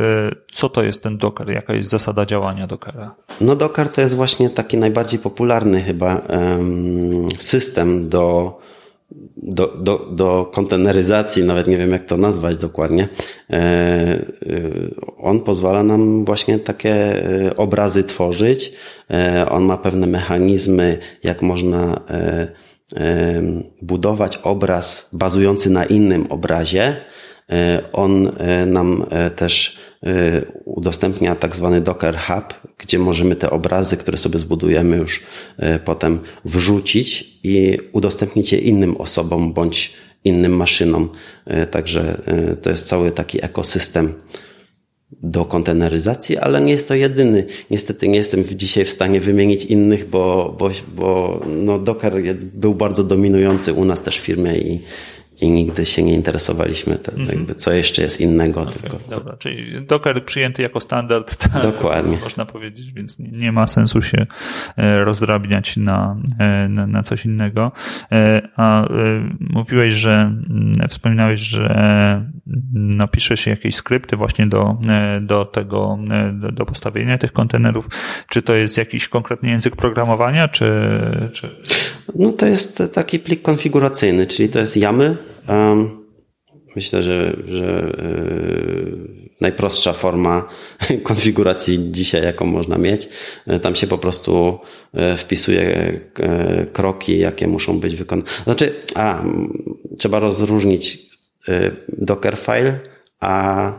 co 0.52 0.68
to 0.68 0.82
jest 0.82 1.02
ten 1.02 1.18
Docker? 1.18 1.50
Jaka 1.50 1.74
jest 1.74 1.90
zasada 1.90 2.26
działania 2.26 2.66
Dockera? 2.66 3.14
No 3.40 3.56
Docker 3.56 3.88
to 3.88 4.00
jest 4.00 4.14
właśnie 4.14 4.50
taki 4.50 4.78
najbardziej 4.78 5.18
popularny 5.18 5.82
chyba 5.82 6.22
system 7.38 8.08
do, 8.08 8.58
do, 9.42 9.66
do, 9.66 9.98
do 10.12 10.50
konteneryzacji, 10.52 11.44
nawet 11.44 11.66
nie 11.66 11.78
wiem 11.78 11.92
jak 11.92 12.06
to 12.06 12.16
nazwać 12.16 12.56
dokładnie. 12.56 13.08
E, 13.50 14.26
on 15.18 15.40
pozwala 15.40 15.82
nam 15.82 16.24
właśnie 16.24 16.58
takie 16.58 17.22
obrazy 17.56 18.04
tworzyć. 18.04 18.72
On 19.50 19.64
ma 19.64 19.76
pewne 19.78 20.06
mechanizmy, 20.06 20.98
jak 21.22 21.42
można 21.42 22.00
budować 23.82 24.36
obraz 24.36 25.08
bazujący 25.12 25.70
na 25.70 25.84
innym 25.84 26.26
obrazie. 26.30 26.96
E, 27.52 27.82
on 27.92 28.32
e, 28.38 28.66
nam 28.66 29.06
e, 29.10 29.30
też 29.30 29.78
udostępnia 30.64 31.34
tak 31.36 31.56
zwany 31.56 31.80
Docker 31.80 32.18
Hub, 32.18 32.54
gdzie 32.78 32.98
możemy 32.98 33.36
te 33.36 33.50
obrazy, 33.50 33.96
które 33.96 34.18
sobie 34.18 34.38
zbudujemy 34.38 34.96
już 34.96 35.22
potem 35.84 36.20
wrzucić 36.44 37.38
i 37.44 37.78
udostępnić 37.92 38.52
je 38.52 38.58
innym 38.58 38.96
osobom 38.96 39.52
bądź 39.52 39.92
innym 40.24 40.56
maszynom. 40.56 41.08
Także 41.70 42.22
to 42.62 42.70
jest 42.70 42.86
cały 42.86 43.10
taki 43.10 43.44
ekosystem 43.44 44.12
do 45.22 45.44
konteneryzacji, 45.44 46.38
ale 46.38 46.60
nie 46.60 46.72
jest 46.72 46.88
to 46.88 46.94
jedyny. 46.94 47.44
Niestety 47.70 48.08
nie 48.08 48.18
jestem 48.18 48.44
dzisiaj 48.44 48.84
w 48.84 48.90
stanie 48.90 49.20
wymienić 49.20 49.64
innych, 49.64 50.08
bo, 50.08 50.56
bo, 50.58 50.70
bo 50.96 51.40
no 51.46 51.78
Docker 51.78 52.22
był 52.54 52.74
bardzo 52.74 53.04
dominujący 53.04 53.72
u 53.72 53.84
nas 53.84 54.02
też 54.02 54.18
w 54.18 54.20
firmie 54.20 54.58
i, 54.58 54.80
i 55.42 55.50
nigdy 55.50 55.86
się 55.86 56.02
nie 56.02 56.14
interesowaliśmy, 56.14 56.96
tym, 56.96 57.14
mm 57.14 57.26
-hmm. 57.26 57.30
jakby 57.32 57.54
co 57.54 57.72
jeszcze 57.72 58.02
jest 58.02 58.20
innego. 58.20 58.62
Okay, 58.62 58.72
tylko 58.72 58.98
dobra, 59.10 59.36
czyli 59.36 59.86
Docker 59.86 60.24
przyjęty 60.24 60.62
jako 60.62 60.80
standard, 60.80 61.36
tak, 61.52 61.62
Dokładnie. 61.62 62.18
można 62.22 62.46
powiedzieć, 62.46 62.92
więc 62.92 63.16
nie 63.18 63.52
ma 63.52 63.66
sensu 63.66 64.02
się 64.02 64.26
e, 64.76 65.04
rozdrabniać 65.04 65.76
na, 65.76 66.16
e, 66.38 66.68
na, 66.68 66.86
na 66.86 67.02
coś 67.02 67.24
innego. 67.24 67.72
E, 68.12 68.42
a 68.56 68.88
mówiłeś, 69.40 69.94
że 69.94 70.12
mm, 70.12 70.72
wspominałeś, 70.88 71.40
że 71.40 72.22
no, 72.72 73.08
piszesz 73.08 73.46
jakieś 73.46 73.74
skrypty 73.74 74.16
właśnie 74.16 74.46
do, 74.46 74.76
do 75.20 75.44
tego, 75.44 75.98
do, 76.32 76.52
do 76.52 76.66
postawienia 76.66 77.18
tych 77.18 77.32
kontenerów. 77.32 77.88
Czy 78.28 78.42
to 78.42 78.54
jest 78.54 78.78
jakiś 78.78 79.08
konkretny 79.08 79.48
język 79.48 79.76
programowania, 79.76 80.48
czy, 80.48 80.70
czy... 81.32 81.48
No 82.14 82.32
to 82.32 82.46
jest 82.46 82.82
taki 82.92 83.18
plik 83.18 83.42
konfiguracyjny, 83.42 84.26
czyli 84.26 84.48
to 84.48 84.58
jest 84.58 84.76
YAML. 84.76 85.31
Myślę, 86.76 87.02
że, 87.02 87.36
że 87.48 87.96
najprostsza 89.40 89.92
forma 89.92 90.48
konfiguracji 91.02 91.88
dzisiaj, 91.90 92.22
jaką 92.22 92.46
można 92.46 92.78
mieć. 92.78 93.08
Tam 93.62 93.74
się 93.74 93.86
po 93.86 93.98
prostu 93.98 94.58
wpisuje 95.16 96.00
kroki, 96.72 97.18
jakie 97.18 97.46
muszą 97.46 97.80
być 97.80 97.96
wykonane. 97.96 98.28
Znaczy, 98.44 98.74
a, 98.94 99.22
trzeba 99.98 100.18
rozróżnić 100.18 100.98
Dockerfile 101.88 102.80
a 103.22 103.72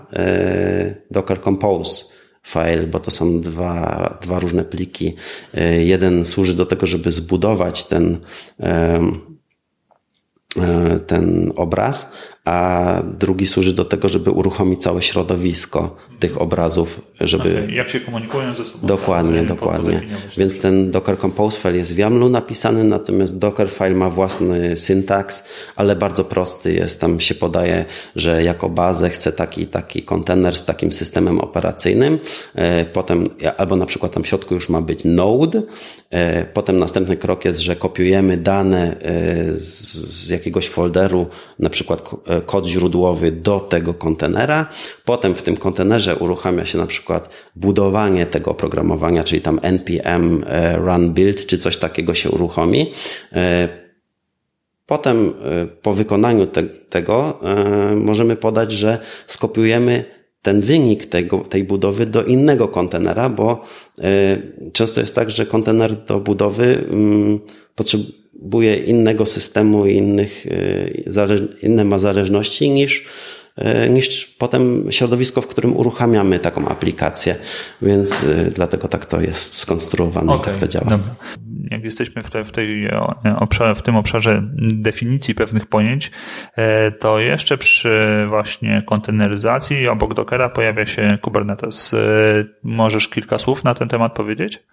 Docker 1.12 1.42
Compose 1.42 2.04
file, 2.48 2.88
bo 2.88 3.00
to 3.00 3.12
są 3.12 3.42
dwa, 3.42 4.18
dwa 4.22 4.40
różne 4.40 4.64
pliki. 4.66 5.16
Jeden 5.80 6.26
służy 6.26 6.54
do 6.56 6.66
tego, 6.66 6.86
żeby 6.86 7.12
zbudować 7.12 7.84
ten, 7.84 8.20
ten 11.08 11.52
obraz, 11.56 12.14
a 12.46 13.02
drugi 13.20 13.48
służy 13.48 13.74
do 13.74 13.86
tego, 13.86 14.10
żeby 14.10 14.32
uruchomić 14.32 14.82
całe 14.82 15.02
środowisko 15.02 15.96
tych 16.20 16.42
obrazów, 16.42 17.02
żeby... 17.22 17.68
Jak 17.74 17.90
się 17.90 18.00
komunikują 18.00 18.54
ze 18.54 18.66
sobą. 18.66 18.88
Dokładnie, 18.88 19.38
tak, 19.38 19.48
dokładnie. 19.48 20.02
Więc 20.38 20.60
ten 20.60 20.92
Docker 20.92 21.18
Compose 21.18 21.60
file 21.62 21.78
jest 21.78 21.94
w 21.94 21.98
YAML-u 21.98 22.30
napisany, 22.30 22.84
natomiast 22.84 23.40
Docker 23.40 23.70
file 23.70 23.90
ma 23.96 24.10
własny 24.10 24.78
syntaks, 24.78 25.46
ale 25.76 25.96
bardzo 25.96 26.24
prosty 26.24 26.74
jest. 26.74 27.02
Tam 27.02 27.20
się 27.20 27.36
podaje, 27.36 27.86
że 28.16 28.44
jako 28.44 28.70
bazę 28.70 29.10
chce 29.10 29.32
taki 29.32 29.68
taki 29.68 30.04
kontener 30.04 30.56
z 30.56 30.66
takim 30.66 30.92
systemem 30.92 31.40
operacyjnym. 31.40 32.20
E, 32.56 32.86
potem, 32.86 33.30
albo 33.58 33.76
na 33.76 33.86
przykład 33.86 34.12
tam 34.12 34.24
w 34.24 34.28
środku 34.28 34.54
już 34.54 34.70
ma 34.70 34.82
być 34.82 35.06
node. 35.06 35.62
E, 36.10 36.46
potem 36.46 36.80
następny 36.80 37.18
krok 37.18 37.46
jest, 37.46 37.60
że 37.60 37.76
kopiujemy 37.76 38.38
dane 38.38 38.96
e, 39.02 39.54
z 39.54 40.30
jakiegoś 40.30 40.70
folderu, 40.70 41.28
na 41.60 41.70
przykład 41.70 42.10
kod 42.42 42.66
źródłowy 42.66 43.32
do 43.32 43.60
tego 43.60 43.94
kontenera. 43.94 44.70
Potem 45.06 45.36
w 45.36 45.42
tym 45.42 45.58
kontenerze 45.58 46.16
uruchamia 46.16 46.66
się 46.66 46.78
na 46.78 46.86
przykład 46.86 47.30
budowanie 47.56 48.26
tego 48.26 48.52
oprogramowania, 48.52 49.24
czyli 49.24 49.42
tam 49.42 49.60
npm 49.62 50.44
e, 50.48 50.78
run 50.78 51.14
build, 51.14 51.46
czy 51.46 51.58
coś 51.58 51.78
takiego 51.78 52.14
się 52.14 52.30
uruchomi. 52.30 52.92
E, 53.34 53.70
potem 54.86 55.28
e, 55.28 55.66
po 55.66 55.94
wykonaniu 55.94 56.48
te, 56.48 56.64
tego 56.64 57.40
możemy 57.96 58.36
podać, 58.36 58.72
że 58.72 58.98
skopiujemy 59.28 60.06
ten 60.42 60.62
wynik 60.62 61.06
tego, 61.06 61.40
tej 61.40 61.64
budowy 61.64 62.06
do 62.06 62.24
innego 62.24 62.68
kontenera, 62.68 63.30
bo 63.30 63.64
często 64.74 65.02
jest 65.02 65.16
tak, 65.16 65.32
że 65.32 65.46
kontener 65.46 66.06
do 66.06 66.20
budowy 66.20 66.86
mm, 66.92 67.40
potrzebuje 68.44 68.76
innego 68.76 69.26
systemu 69.26 69.86
i 69.86 69.96
innych, 69.96 70.46
inne 71.62 71.84
ma 71.84 72.00
zależności 72.00 72.70
niż 72.70 73.06
E, 73.43 73.43
niż 73.90 74.26
potem 74.26 74.92
środowisko, 74.92 75.42
w 75.42 75.48
którym 75.48 75.78
uruchamiamy 75.78 76.40
taką 76.40 76.68
aplikację. 76.68 77.36
Więc 77.82 78.24
e, 78.24 78.52
dlatego 78.52 78.88
tak 78.88 79.06
to 79.06 79.22
jest 79.22 79.58
skonstruowane 79.58 80.34
okay, 80.34 80.42
i 80.42 80.46
tak 80.46 80.58
to 80.58 80.68
działa. 80.68 80.86
Dobra. 80.90 81.16
Jak 81.72 81.84
jesteśmy 81.84 82.22
w, 82.22 82.30
te, 82.30 82.44
w, 82.44 82.52
tej 82.52 82.90
obszarze, 83.40 83.76
w 83.76 83.82
tym 83.82 83.96
obszarze 83.96 84.44
definicji 84.58 85.36
pewnych 85.36 85.68
pojęć, 85.68 86.12
e, 86.56 86.92
to 86.92 87.20
jeszcze 87.20 87.58
przy 87.58 88.26
właśnie 88.30 88.82
konteneryzacji 88.86 89.88
obok 89.88 90.14
Dockera 90.14 90.50
pojawia 90.50 90.86
się 90.86 91.18
Kubernetes. 91.22 91.96
Możesz 92.64 93.08
kilka 93.08 93.38
słów 93.38 93.64
na 93.64 93.74
ten 93.74 93.88
temat 93.88 94.14
powiedzieć? 94.14 94.64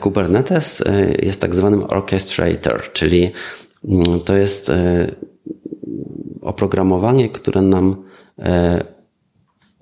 Kubernetes 0.00 0.84
jest 1.22 1.40
tak 1.40 1.54
zwanym 1.54 1.84
orchestrator, 1.84 2.92
czyli 2.92 3.32
mm, 3.88 4.20
to 4.20 4.36
jest 4.36 4.72
oprogramowanie, 6.42 7.28
które 7.28 7.62
nam 7.62 7.96
E, 7.96 8.09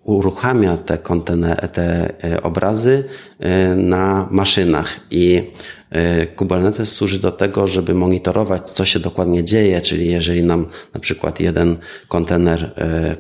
uruchamia 0.08 0.76
te, 0.76 0.98
kontener, 0.98 1.68
te 1.68 2.14
e, 2.24 2.42
obrazy 2.42 3.04
e, 3.38 3.74
na 3.74 4.28
maszynach. 4.30 5.00
I 5.10 5.42
Kubernetes 6.36 6.92
służy 6.92 7.20
do 7.20 7.32
tego, 7.32 7.66
żeby 7.66 7.94
monitorować, 7.94 8.70
co 8.70 8.84
się 8.84 8.98
dokładnie 8.98 9.44
dzieje, 9.44 9.80
czyli 9.80 10.12
jeżeli 10.12 10.42
nam 10.42 10.66
na 10.94 11.00
przykład 11.00 11.40
jeden 11.40 11.76
kontener 12.08 12.74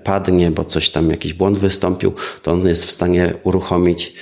padnie, 0.04 0.50
bo 0.50 0.64
coś 0.64 0.90
tam, 0.90 1.10
jakiś 1.10 1.32
błąd 1.32 1.58
wystąpił, 1.58 2.12
to 2.42 2.52
on 2.52 2.68
jest 2.68 2.84
w 2.84 2.90
stanie 2.90 3.34
uruchomić 3.42 4.14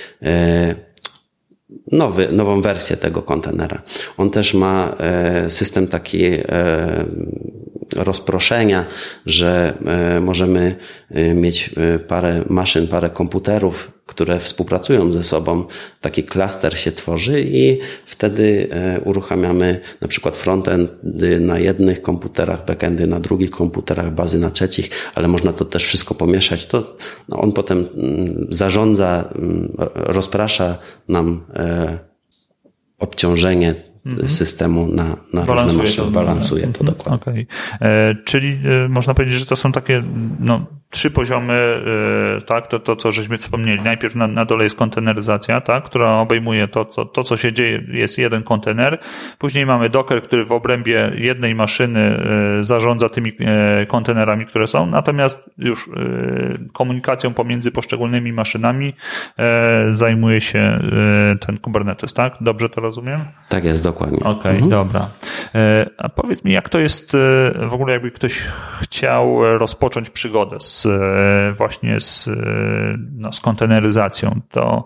nowy, 1.91 2.27
nową 2.31 2.61
wersję 2.61 2.97
tego 2.97 3.21
kontenera. 3.21 3.81
On 4.17 4.29
też 4.29 4.53
ma 4.53 4.95
system 5.47 5.87
taki 5.87 6.23
rozproszenia, 7.95 8.85
że 9.25 9.73
e, 9.85 10.19
możemy 10.19 10.75
e, 11.11 11.33
mieć 11.33 11.69
e, 11.95 11.99
parę 11.99 12.43
maszyn, 12.49 12.87
parę 12.87 13.09
komputerów, 13.09 13.91
które 14.07 14.39
współpracują 14.39 15.11
ze 15.11 15.23
sobą. 15.23 15.65
Taki 16.01 16.23
klaster 16.23 16.79
się 16.79 16.91
tworzy 16.91 17.41
i 17.41 17.79
wtedy 18.05 18.69
uruchamiamy 19.05 19.79
na 20.01 20.07
przykład 20.07 20.37
frontendy 20.37 21.39
na 21.39 21.59
jednych 21.59 22.01
komputerach, 22.01 22.65
backendy 22.65 23.07
na 23.07 23.19
drugich 23.19 23.51
komputerach, 23.51 24.13
bazy 24.13 24.39
na 24.39 24.51
trzecich, 24.51 24.89
ale 25.15 25.27
można 25.27 25.53
to 25.53 25.65
też 25.65 25.85
wszystko 25.85 26.15
pomieszać. 26.15 26.65
To 26.65 26.97
no, 27.29 27.41
on 27.41 27.51
potem 27.51 27.87
mm, 27.95 28.47
zarządza, 28.49 29.29
mm, 29.35 29.73
rozprasza 29.93 30.77
nam 31.07 31.43
obciążenie 32.99 33.75
mhm. 34.05 34.29
systemu 34.29 34.87
na, 34.87 35.17
na 35.33 35.45
balansuje 35.45 35.83
różne 35.83 36.03
maszyny. 36.03 36.11
Balansuje 36.11 36.61
to, 36.61 36.67
mhm. 36.67 36.85
dokładnie. 36.85 37.17
Okay. 37.17 37.45
E, 37.81 38.15
czyli 38.25 38.59
e, 38.85 38.89
można 38.89 39.13
powiedzieć, 39.13 39.39
że 39.39 39.45
to 39.45 39.55
są 39.55 39.71
takie 39.71 40.03
no, 40.39 40.65
trzy 40.89 41.11
poziomy, 41.11 41.83
e, 42.37 42.41
tak, 42.41 42.67
to, 42.67 42.79
to 42.79 42.95
co 42.95 43.11
żeśmy 43.11 43.37
wspomnieli. 43.37 43.81
Najpierw 43.83 44.15
na, 44.15 44.27
na 44.27 44.45
dole 44.45 44.63
jest 44.63 44.75
konteneryzacja, 44.75 45.61
tak, 45.61 45.83
która 45.83 46.19
obejmuje 46.19 46.67
to, 46.67 46.85
to, 46.85 47.05
to, 47.05 47.23
co 47.23 47.37
się 47.37 47.53
dzieje, 47.53 47.83
jest 47.87 48.17
jeden 48.17 48.43
kontener. 48.43 48.99
Później 49.37 49.65
mamy 49.65 49.89
Docker, 49.89 50.21
który 50.21 50.45
w 50.45 50.51
obrębie 50.51 51.11
jednej 51.17 51.55
maszyny 51.55 51.99
e, 52.59 52.63
zarządza 52.63 53.09
tymi 53.09 53.33
e, 53.39 53.85
kontenerami, 53.85 54.45
które 54.45 54.67
są, 54.67 54.85
natomiast 54.85 55.49
już 55.57 55.89
komunikacją 56.73 57.33
pomiędzy 57.33 57.71
poszczególnymi 57.71 58.33
maszynami 58.33 58.93
zajmuje 59.89 60.41
się 60.41 60.79
ten 61.39 61.57
Kubernetes, 61.57 62.13
tak? 62.13 62.35
Dobrze 62.41 62.69
to 62.69 62.81
rozumiem? 62.81 63.25
Tak 63.49 63.63
jest, 63.63 63.83
dokładnie. 63.83 64.19
Okej, 64.19 64.31
okay, 64.31 64.51
mhm. 64.51 64.69
dobra. 64.69 65.09
A 65.97 66.09
powiedz 66.09 66.43
mi, 66.43 66.51
jak 66.53 66.69
to 66.69 66.79
jest 66.79 67.17
w 67.67 67.73
ogóle, 67.73 67.93
jakby 67.93 68.11
ktoś 68.11 68.47
chciał 68.81 69.57
rozpocząć 69.57 70.09
przygodę 70.09 70.59
z 70.59 70.76
z, 70.77 70.87
właśnie 71.57 71.99
z, 71.99 72.29
no, 73.15 73.33
z 73.33 73.39
konteneryzacją, 73.39 74.41
to 74.51 74.85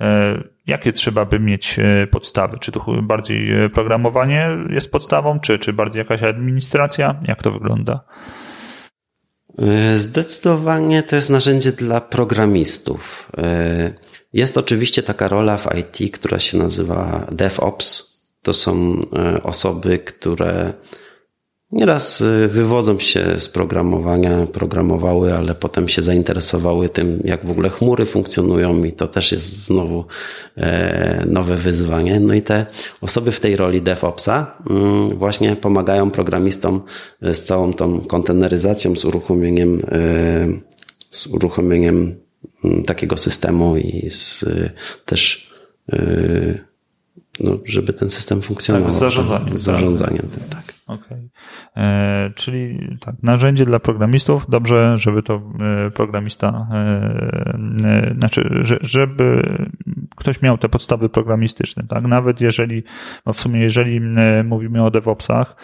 e, 0.00 0.42
jakie 0.66 0.92
trzeba 0.92 1.24
by 1.24 1.40
mieć 1.40 1.78
e, 1.78 2.06
podstawy? 2.06 2.58
Czy 2.58 2.72
to 2.72 3.02
bardziej 3.02 3.70
programowanie 3.70 4.48
jest 4.70 4.92
podstawą, 4.92 5.40
czy, 5.40 5.58
czy 5.58 5.72
bardziej 5.72 6.00
jakaś 6.00 6.22
administracja? 6.22 7.20
Jak 7.28 7.42
to 7.42 7.52
wygląda? 7.52 8.00
E, 9.58 9.98
zdecydowanie 9.98 11.02
to 11.02 11.16
jest 11.16 11.30
narzędzie 11.30 11.72
dla 11.72 12.00
programistów. 12.00 13.32
Jest 14.32 14.58
oczywiście 14.58 15.02
taka 15.02 15.28
rola 15.28 15.56
w 15.56 15.68
IT, 15.78 16.14
która 16.14 16.38
się 16.38 16.58
nazywa 16.58 17.26
DevOps. 17.32 18.10
To 18.42 18.54
są 18.54 19.00
osoby, 19.42 19.98
które 19.98 20.72
Nieraz 21.72 22.20
y, 22.20 22.48
wywodzą 22.48 22.98
się 22.98 23.40
z 23.40 23.48
programowania, 23.48 24.46
programowały, 24.46 25.34
ale 25.34 25.54
potem 25.54 25.88
się 25.88 26.02
zainteresowały 26.02 26.88
tym, 26.88 27.20
jak 27.24 27.46
w 27.46 27.50
ogóle 27.50 27.70
chmury 27.70 28.06
funkcjonują 28.06 28.84
i 28.84 28.92
to 28.92 29.08
też 29.08 29.32
jest 29.32 29.64
znowu 29.64 30.04
e, 30.56 31.24
nowe 31.26 31.56
wyzwanie. 31.56 32.20
No 32.20 32.34
i 32.34 32.42
te 32.42 32.66
osoby 33.00 33.32
w 33.32 33.40
tej 33.40 33.56
roli 33.56 33.82
DevOpsa 33.82 34.56
mm, 34.70 35.18
właśnie 35.18 35.56
pomagają 35.56 36.10
programistom 36.10 36.82
e, 37.22 37.34
z 37.34 37.44
całą 37.44 37.72
tą 37.72 38.00
konteneryzacją, 38.00 38.96
z 38.96 39.04
uruchomieniem, 39.04 39.82
e, 39.92 40.00
z 41.10 41.26
uruchomieniem 41.26 42.14
mm, 42.64 42.84
takiego 42.84 43.16
systemu 43.16 43.76
i 43.76 44.10
z 44.10 44.44
też 45.04 45.50
no, 47.40 47.58
żeby 47.64 47.92
ten 47.92 48.10
system 48.10 48.42
funkcjonował. 48.42 48.88
Tak, 48.88 48.96
z 48.96 48.98
zarządzaniem. 48.98 49.58
Z 49.58 49.62
zarządzaniem, 49.62 50.28
tak. 50.50 50.74
Okej. 50.86 51.06
Okay. 51.06 51.19
E, 51.76 52.30
czyli 52.34 52.88
tak, 53.00 53.14
narzędzie 53.22 53.64
dla 53.64 53.78
programistów, 53.78 54.50
dobrze, 54.50 54.98
żeby 54.98 55.22
to 55.22 55.34
e, 55.86 55.90
programista, 55.90 56.66
e, 56.72 58.14
znaczy, 58.18 58.60
żeby 58.80 59.42
ktoś 60.16 60.42
miał 60.42 60.58
te 60.58 60.68
podstawy 60.68 61.08
programistyczne, 61.08 61.84
tak? 61.88 62.04
Nawet 62.04 62.40
jeżeli, 62.40 62.82
no 63.26 63.32
w 63.32 63.40
sumie 63.40 63.60
jeżeli 63.60 64.00
mówimy 64.44 64.84
o 64.84 64.90
DevOpsach, 64.90 65.56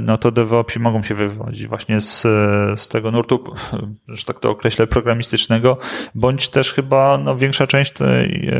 no 0.00 0.18
to 0.18 0.30
DevOpsi 0.30 0.80
mogą 0.80 1.02
się 1.02 1.14
wywodzić 1.14 1.66
właśnie 1.66 2.00
z, 2.00 2.22
z 2.80 2.88
tego 2.88 3.10
nurtu, 3.10 3.44
że 4.08 4.24
tak 4.24 4.40
to 4.40 4.50
określę, 4.50 4.86
programistycznego, 4.86 5.78
bądź 6.14 6.48
też 6.48 6.74
chyba, 6.74 7.18
no 7.18 7.36
większa 7.36 7.66
część, 7.66 7.94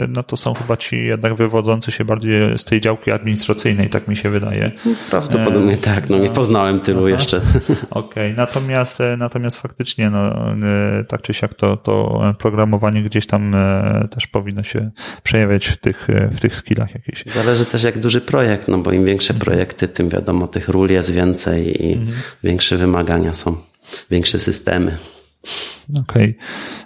no 0.08 0.22
to 0.22 0.36
są 0.36 0.54
chyba 0.54 0.76
ci 0.76 1.04
jednak 1.04 1.34
wywodzący 1.34 1.92
się 1.92 2.04
bardziej 2.04 2.58
z 2.58 2.64
tej 2.64 2.80
działki 2.80 3.12
administracyjnej, 3.12 3.88
tak 3.88 4.08
mi 4.08 4.16
się 4.16 4.30
wydaje. 4.30 4.72
Prawdopodobnie 5.10 5.76
tak, 5.76 6.08
no 6.08 6.29
nie 6.30 6.34
poznałem 6.34 6.80
tylu 6.80 7.00
Aha. 7.00 7.10
jeszcze. 7.10 7.36
Okej, 7.70 7.82
okay. 7.90 8.34
natomiast, 8.34 9.00
e, 9.00 9.16
natomiast 9.16 9.56
faktycznie, 9.56 10.10
no, 10.10 10.52
e, 10.52 11.04
tak 11.04 11.22
czy 11.22 11.34
siak 11.34 11.54
to, 11.54 11.76
to 11.76 12.22
programowanie 12.38 13.02
gdzieś 13.02 13.26
tam 13.26 13.54
e, 13.54 14.08
też 14.10 14.26
powinno 14.26 14.62
się 14.62 14.90
przejawiać 15.22 15.66
w 15.66 15.76
tych, 15.76 16.08
w 16.32 16.40
tych 16.40 16.56
skillach 16.56 16.94
jakichś. 16.94 17.24
Zależy 17.26 17.64
też 17.64 17.82
jak 17.82 17.98
duży 17.98 18.20
projekt, 18.20 18.68
no 18.68 18.78
bo 18.78 18.92
im 18.92 19.04
większe 19.04 19.34
mhm. 19.34 19.44
projekty, 19.44 19.88
tym 19.88 20.08
wiadomo, 20.08 20.48
tych 20.48 20.68
ról 20.68 20.90
jest 20.90 21.12
więcej 21.12 21.86
i 21.86 21.92
mhm. 21.92 22.16
większe 22.44 22.76
wymagania 22.76 23.34
są, 23.34 23.56
większe 24.10 24.38
systemy. 24.38 24.98
Okej. 26.00 26.38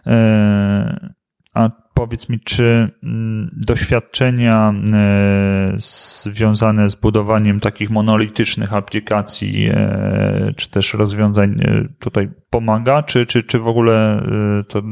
Okay. 0.05 1.15
A 1.55 1.84
powiedz 1.95 2.29
mi, 2.29 2.41
czy 2.41 2.91
mm, 3.03 3.51
doświadczenia 3.67 4.75
e, 4.95 5.75
związane 5.77 6.91
z 6.91 6.95
budowaniem 6.95 7.61
takich 7.61 7.91
monolitycznych 7.91 8.73
aplikacji, 8.73 9.69
e, 9.71 10.53
czy 10.57 10.71
też 10.71 10.95
rozwiązań 10.95 11.61
e, 11.61 11.89
tutaj 11.99 12.31
pomaga, 12.51 13.03
czy, 13.03 13.27
czy, 13.27 13.43
czy 13.43 13.59
w 13.59 13.69
ogóle 13.69 14.23
to 14.69 14.83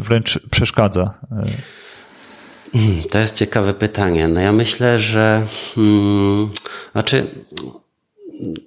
wręcz 0.00 0.48
przeszkadza? 0.50 1.14
Hmm, 2.72 3.02
to 3.10 3.18
jest 3.18 3.36
ciekawe 3.36 3.74
pytanie. 3.74 4.28
No 4.28 4.40
ja 4.40 4.52
myślę, 4.52 4.98
że 4.98 5.46
hmm, 5.74 6.50
znaczy 6.92 7.26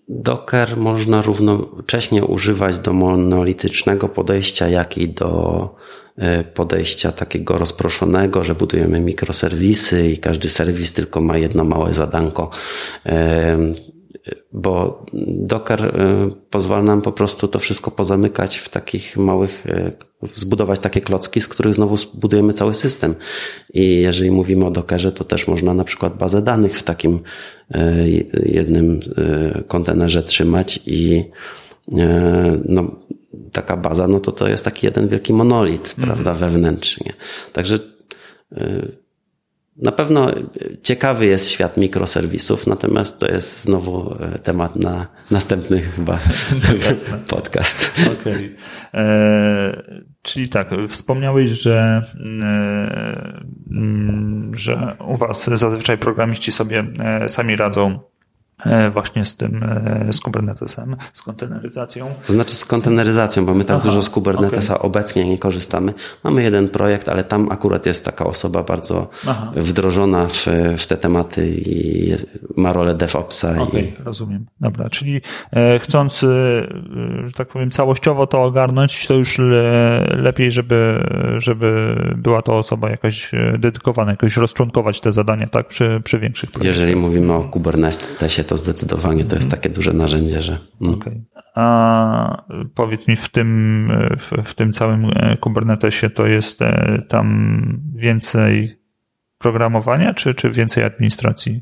Docker 0.08 0.78
można 0.78 1.22
równocześnie 1.22 2.26
używać 2.26 2.78
do 2.78 2.94
monolitycznego 2.94 4.10
podejścia, 4.10 4.68
jak 4.68 4.98
i 4.98 5.10
do 5.10 5.70
E, 6.18 6.44
podejścia 6.44 7.12
takiego 7.12 7.58
rozproszonego, 7.58 8.44
że 8.44 8.56
budujemy 8.56 9.00
mikroserwisy 9.00 10.10
i 10.10 10.18
każdy 10.18 10.50
serwis 10.50 10.94
tylko 10.94 11.22
ma 11.22 11.38
jedno 11.38 11.64
małe 11.64 11.94
zadanko 11.94 12.50
bo 14.52 15.06
Docker 15.28 15.86
e, 15.86 16.30
pozwala 16.50 16.84
nam 16.84 17.02
po 17.02 17.12
prostu 17.12 17.48
to 17.48 17.60
wszystko 17.60 17.92
pozamykać 17.92 18.58
w 18.58 18.70
takich 18.70 19.18
małych, 19.18 19.66
zbudować 20.34 20.80
takie 20.80 21.02
klocki, 21.02 21.42
z 21.42 21.48
których 21.48 21.74
znowu 21.74 21.98
zbudujemy 21.98 22.54
cały 22.54 22.74
system. 22.74 23.16
I 23.74 24.02
jeżeli 24.02 24.32
mówimy 24.32 24.66
o 24.66 24.72
Dockerze, 24.72 25.12
to 25.12 25.24
też 25.24 25.48
można 25.48 25.74
na 25.74 25.84
przykład 25.84 26.18
bazę 26.18 26.42
danych 26.42 26.80
w 26.80 26.84
takim 26.84 27.20
jednym 28.46 29.00
kontenerze 29.68 30.24
trzymać 30.24 30.80
i 30.86 31.24
no, 32.66 32.96
taka 33.52 33.78
baza, 33.78 34.08
no 34.08 34.20
to 34.20 34.32
to 34.32 34.48
jest 34.48 34.66
taki 34.66 34.86
jeden 34.86 35.08
wielki 35.08 35.34
monolit, 35.34 35.96
mhm. 35.98 36.08
prawda, 36.08 36.34
wewnętrznie. 36.34 37.14
Także 37.54 37.80
na 39.78 39.92
pewno 39.92 40.32
ciekawy 40.84 41.26
jest 41.26 41.50
świat 41.50 41.78
mikroserwisów, 41.78 42.68
natomiast 42.68 43.20
to 43.20 43.28
jest 43.28 43.64
znowu 43.64 44.16
e, 44.20 44.40
temat 44.40 44.76
na 44.76 45.08
następny 45.32 45.82
chyba 45.82 46.20
podcast. 47.36 47.92
Okej. 48.20 48.34
Okay. 48.34 48.56
E, 48.94 49.84
czyli 50.22 50.50
tak, 50.50 50.70
wspomniałeś, 50.90 51.50
że, 51.50 52.02
e, 52.42 53.44
że 54.54 54.98
u 55.08 55.16
Was 55.16 55.50
zazwyczaj 55.54 55.98
programiści 55.98 56.52
sobie 56.52 56.84
sami 57.28 57.56
radzą 57.56 58.00
właśnie 58.92 59.26
z 59.26 59.36
tym, 59.36 59.64
e, 59.64 60.14
z 60.14 60.20
Kubernetesem, 60.20 60.96
z 61.14 61.22
konteneryzacją. 61.22 62.14
To 62.26 62.34
znaczy 62.34 62.56
z 62.56 62.66
konteneryzacją, 62.66 63.46
bo 63.46 63.54
my 63.54 63.66
tak 63.66 63.78
Aha, 63.78 63.86
dużo 63.86 64.04
z 64.04 64.10
Kubernetesa 64.10 64.74
okay. 64.74 64.88
obecnie 64.88 65.30
nie 65.30 65.38
korzystamy. 65.38 65.94
Mamy 66.24 66.44
jeden 66.44 66.70
projekt, 66.70 67.10
ale 67.10 67.24
tam 67.24 67.52
akurat 67.52 67.86
jest 67.86 68.06
taka 68.06 68.26
osoba 68.26 68.64
bardzo 68.64 69.10
Aha. 69.28 69.52
wdrożona 69.56 70.28
w, 70.28 70.48
w 70.78 70.88
te 70.88 70.98
tematy 70.98 71.50
i 71.50 72.10
jest, 72.10 72.28
ma 72.58 72.74
rolę 72.74 72.94
DevOpsa. 72.94 73.52
Okej, 73.52 73.64
okay, 73.64 73.82
i... 73.82 74.04
rozumiem. 74.04 74.46
Dobra, 74.62 74.90
czyli 74.90 75.22
e, 75.52 75.80
chcąc, 75.80 76.24
e, 76.24 76.28
że 77.26 77.34
tak 77.36 77.48
powiem, 77.48 77.72
całościowo 77.72 78.28
to 78.28 78.44
ogarnąć, 78.44 79.08
to 79.08 79.14
już 79.14 79.38
le, 79.40 80.06
lepiej, 80.18 80.52
żeby, 80.52 81.08
żeby 81.38 81.96
była 82.18 82.42
to 82.42 82.58
osoba 82.58 82.90
jakaś 82.90 83.32
dedykowana, 83.60 84.12
jakoś 84.12 84.38
rozczłonkować 84.38 85.02
te 85.02 85.12
zadania, 85.12 85.48
tak, 85.48 85.68
przy, 85.68 86.02
przy 86.04 86.20
większych 86.20 86.52
projektach. 86.52 86.78
Jeżeli 86.78 86.96
mówimy 86.96 87.34
o 87.34 87.44
Kubernetesie, 87.44 88.44
to 88.44 88.53
to 88.54 88.58
zdecydowanie 88.58 89.26
to 89.26 89.36
jest 89.36 89.52
takie 89.52 89.70
duże 89.70 89.94
narzędzie, 89.94 90.42
że. 90.42 90.58
Mm. 90.82 90.94
Okay. 90.94 91.22
A 91.56 92.44
powiedz 92.76 93.08
mi, 93.08 93.16
w 93.16 93.30
tym, 93.30 93.90
w, 94.20 94.50
w 94.50 94.56
tym 94.56 94.74
całym 94.74 95.06
e, 95.06 95.38
Kubernetesie 95.38 96.10
to 96.10 96.26
jest 96.26 96.62
e, 96.62 97.02
tam 97.10 97.82
więcej 97.96 98.80
programowania, 99.38 100.14
czy, 100.14 100.34
czy 100.34 100.52
więcej 100.52 100.84
administracji? 100.84 101.62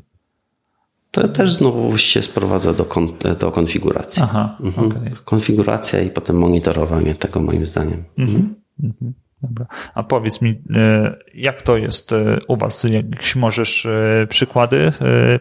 To 1.10 1.28
też 1.28 1.52
znowu 1.52 1.98
się 1.98 2.22
sprowadza 2.22 2.72
do, 2.72 2.84
kon, 2.84 3.08
do 3.38 3.50
konfiguracji. 3.50 4.22
Aha, 4.22 4.56
mhm. 4.60 4.86
okay. 4.86 5.10
Konfiguracja 5.24 6.00
i 6.00 6.10
potem 6.10 6.36
monitorowanie 6.36 7.14
tego 7.14 7.40
moim 7.40 7.66
zdaniem. 7.66 8.04
Mhm. 8.18 8.54
Mhm. 8.82 9.12
Dobra. 9.42 9.66
A 9.94 10.02
powiedz 10.02 10.42
mi, 10.42 10.62
e, 10.76 11.16
jak 11.34 11.62
to 11.62 11.76
jest 11.76 12.14
u 12.48 12.56
Was? 12.56 12.84
Jakieś 12.84 13.36
możesz 13.36 13.88
przykłady 14.28 14.92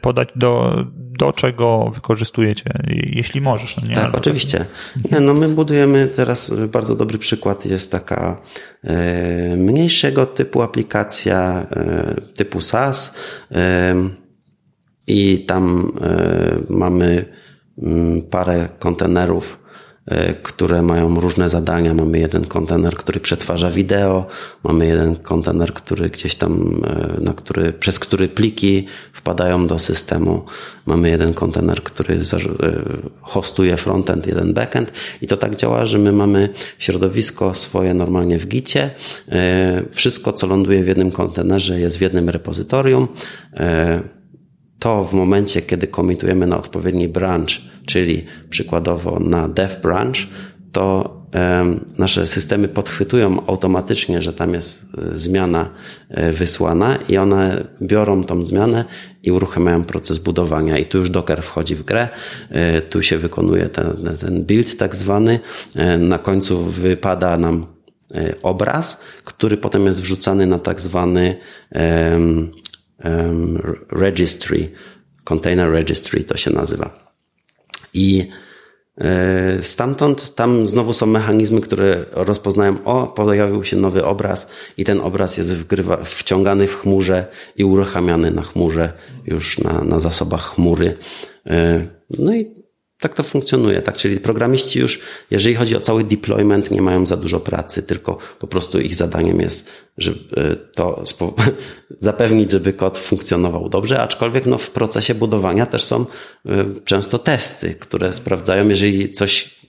podać, 0.01 0.29
do, 0.35 0.85
do 1.21 1.33
czego 1.33 1.91
wykorzystujecie, 1.93 2.73
jeśli 2.89 3.41
możesz? 3.41 3.77
No 3.77 3.87
nie? 3.87 3.95
Tak, 3.95 4.15
oczywiście. 4.15 4.65
Nie, 5.11 5.19
no 5.19 5.33
my 5.33 5.49
budujemy 5.49 6.07
teraz, 6.07 6.53
bardzo 6.71 6.95
dobry 6.95 7.17
przykład 7.17 7.65
jest 7.65 7.91
taka 7.91 8.41
mniejszego 9.57 10.25
typu 10.25 10.61
aplikacja 10.61 11.67
typu 12.35 12.61
SaaS 12.61 13.17
i 15.07 15.45
tam 15.45 15.91
mamy 16.69 17.25
mm, 17.77 18.21
parę 18.21 18.69
kontenerów 18.79 19.60
E, 19.60 19.60
które 20.43 20.81
mają 20.81 21.19
różne 21.19 21.49
zadania. 21.49 21.93
Mamy 21.93 22.19
jeden 22.19 22.45
kontener, 22.45 22.95
który 22.95 23.19
przetwarza 23.19 23.71
wideo, 23.71 24.25
mamy 24.63 24.87
jeden 24.87 25.15
kontener, 25.15 25.73
który 25.73 26.09
gdzieś 26.09 26.35
tam, 26.35 26.81
e, 26.85 27.21
na 27.21 27.33
który, 27.33 27.73
przez 27.73 27.99
który 27.99 28.27
pliki 28.27 28.87
wpadają 29.13 29.67
do 29.67 29.79
systemu. 29.79 30.45
Mamy 30.85 31.09
jeden 31.09 31.33
kontener, 31.33 31.83
który 31.83 32.15
e, 32.15 32.19
hostuje 33.21 33.77
frontend, 33.77 34.27
jeden 34.27 34.53
backend 34.53 34.91
i 35.21 35.27
to 35.27 35.37
tak 35.37 35.55
działa, 35.55 35.85
że 35.85 35.97
my 35.97 36.11
mamy 36.11 36.49
środowisko 36.79 37.53
swoje 37.53 37.93
normalnie 37.93 38.39
w 38.39 38.47
Gicie. 38.47 38.89
Wszystko, 39.91 40.33
co 40.33 40.47
ląduje 40.47 40.83
w 40.83 40.87
jednym 40.87 41.11
kontenerze 41.11 41.79
jest 41.79 41.97
w 41.97 42.01
jednym 42.01 42.29
repozytorium 42.29 43.07
to 44.81 45.03
w 45.03 45.13
momencie, 45.13 45.61
kiedy 45.61 45.87
komitujemy 45.87 46.47
na 46.47 46.57
odpowiedni 46.57 47.07
branch, 47.07 47.49
czyli 47.85 48.25
przykładowo 48.49 49.19
na 49.19 49.47
dev 49.47 49.75
branch, 49.81 50.17
to 50.71 51.21
nasze 51.97 52.27
systemy 52.27 52.67
podchwytują 52.67 53.45
automatycznie, 53.47 54.21
że 54.21 54.33
tam 54.33 54.53
jest 54.53 54.85
e, 54.97 55.17
zmiana 55.17 55.69
e, 56.09 56.31
wysłana 56.31 56.97
i 57.09 57.17
one 57.17 57.67
biorą 57.81 58.23
tą 58.23 58.45
zmianę 58.45 58.85
i 59.23 59.31
uruchamiają 59.31 59.83
proces 59.83 60.17
budowania. 60.17 60.77
I 60.77 60.85
tu 60.85 60.97
już 60.97 61.09
Docker 61.09 61.43
wchodzi 61.43 61.75
w 61.75 61.83
grę, 61.83 62.07
e, 62.49 62.81
tu 62.81 63.01
się 63.01 63.17
wykonuje 63.17 63.69
ten, 63.69 64.17
ten 64.19 64.43
build 64.43 64.77
tak 64.77 64.95
zwany. 64.95 65.39
Na 65.99 66.17
końcu 66.17 66.63
wypada 66.63 67.37
nam 67.37 67.65
obraz, 68.43 69.03
który 69.23 69.57
potem 69.57 69.85
jest 69.85 70.01
wrzucany 70.01 70.45
na 70.45 70.59
tak 70.59 70.79
zwany 70.79 71.35
registry, 73.91 74.69
container 75.23 75.71
registry 75.71 76.23
to 76.23 76.37
się 76.37 76.51
nazywa. 76.51 77.13
I 77.93 78.29
e, 78.97 79.63
Stamtąd 79.63 80.35
tam 80.35 80.67
znowu 80.67 80.93
są 80.93 81.05
mechanizmy, 81.05 81.61
które 81.61 82.05
rozpoznają, 82.11 82.83
o, 82.83 83.07
pojawił 83.07 83.63
się 83.63 83.77
nowy 83.77 84.05
obraz 84.05 84.51
i 84.77 84.83
ten 84.83 84.99
obraz 84.99 85.37
jest 85.37 85.55
wgrywa, 85.55 86.03
wciągany 86.03 86.67
w 86.67 86.75
chmurze 86.75 87.25
i 87.55 87.63
uruchamiany 87.63 88.31
na 88.31 88.41
chmurze, 88.41 88.93
już 89.25 89.59
na, 89.59 89.83
na 89.83 89.99
zasobach 89.99 90.41
chmury. 90.41 90.97
E, 91.45 91.87
no 92.19 92.35
i 92.35 92.60
tak 93.01 93.13
to 93.13 93.23
funkcjonuje, 93.23 93.81
tak? 93.81 93.97
Czyli 93.97 94.19
programiści 94.19 94.79
już, 94.79 94.99
jeżeli 95.31 95.55
chodzi 95.55 95.75
o 95.75 95.79
cały 95.79 96.03
deployment, 96.03 96.71
nie 96.71 96.81
mają 96.81 97.05
za 97.05 97.17
dużo 97.17 97.39
pracy, 97.39 97.83
tylko 97.83 98.17
po 98.39 98.47
prostu 98.47 98.79
ich 98.79 98.95
zadaniem 98.95 99.41
jest, 99.41 99.69
żeby 99.97 100.57
to 100.75 101.03
zapewnić, 101.99 102.51
żeby 102.51 102.73
kod 102.73 102.97
funkcjonował 102.97 103.69
dobrze, 103.69 104.01
aczkolwiek 104.01 104.45
no, 104.45 104.57
w 104.57 104.69
procesie 104.69 105.15
budowania 105.15 105.65
też 105.65 105.83
są 105.83 106.05
często 106.85 107.19
testy, 107.19 107.75
które 107.75 108.13
sprawdzają, 108.13 108.69
jeżeli 108.69 109.11
coś 109.11 109.60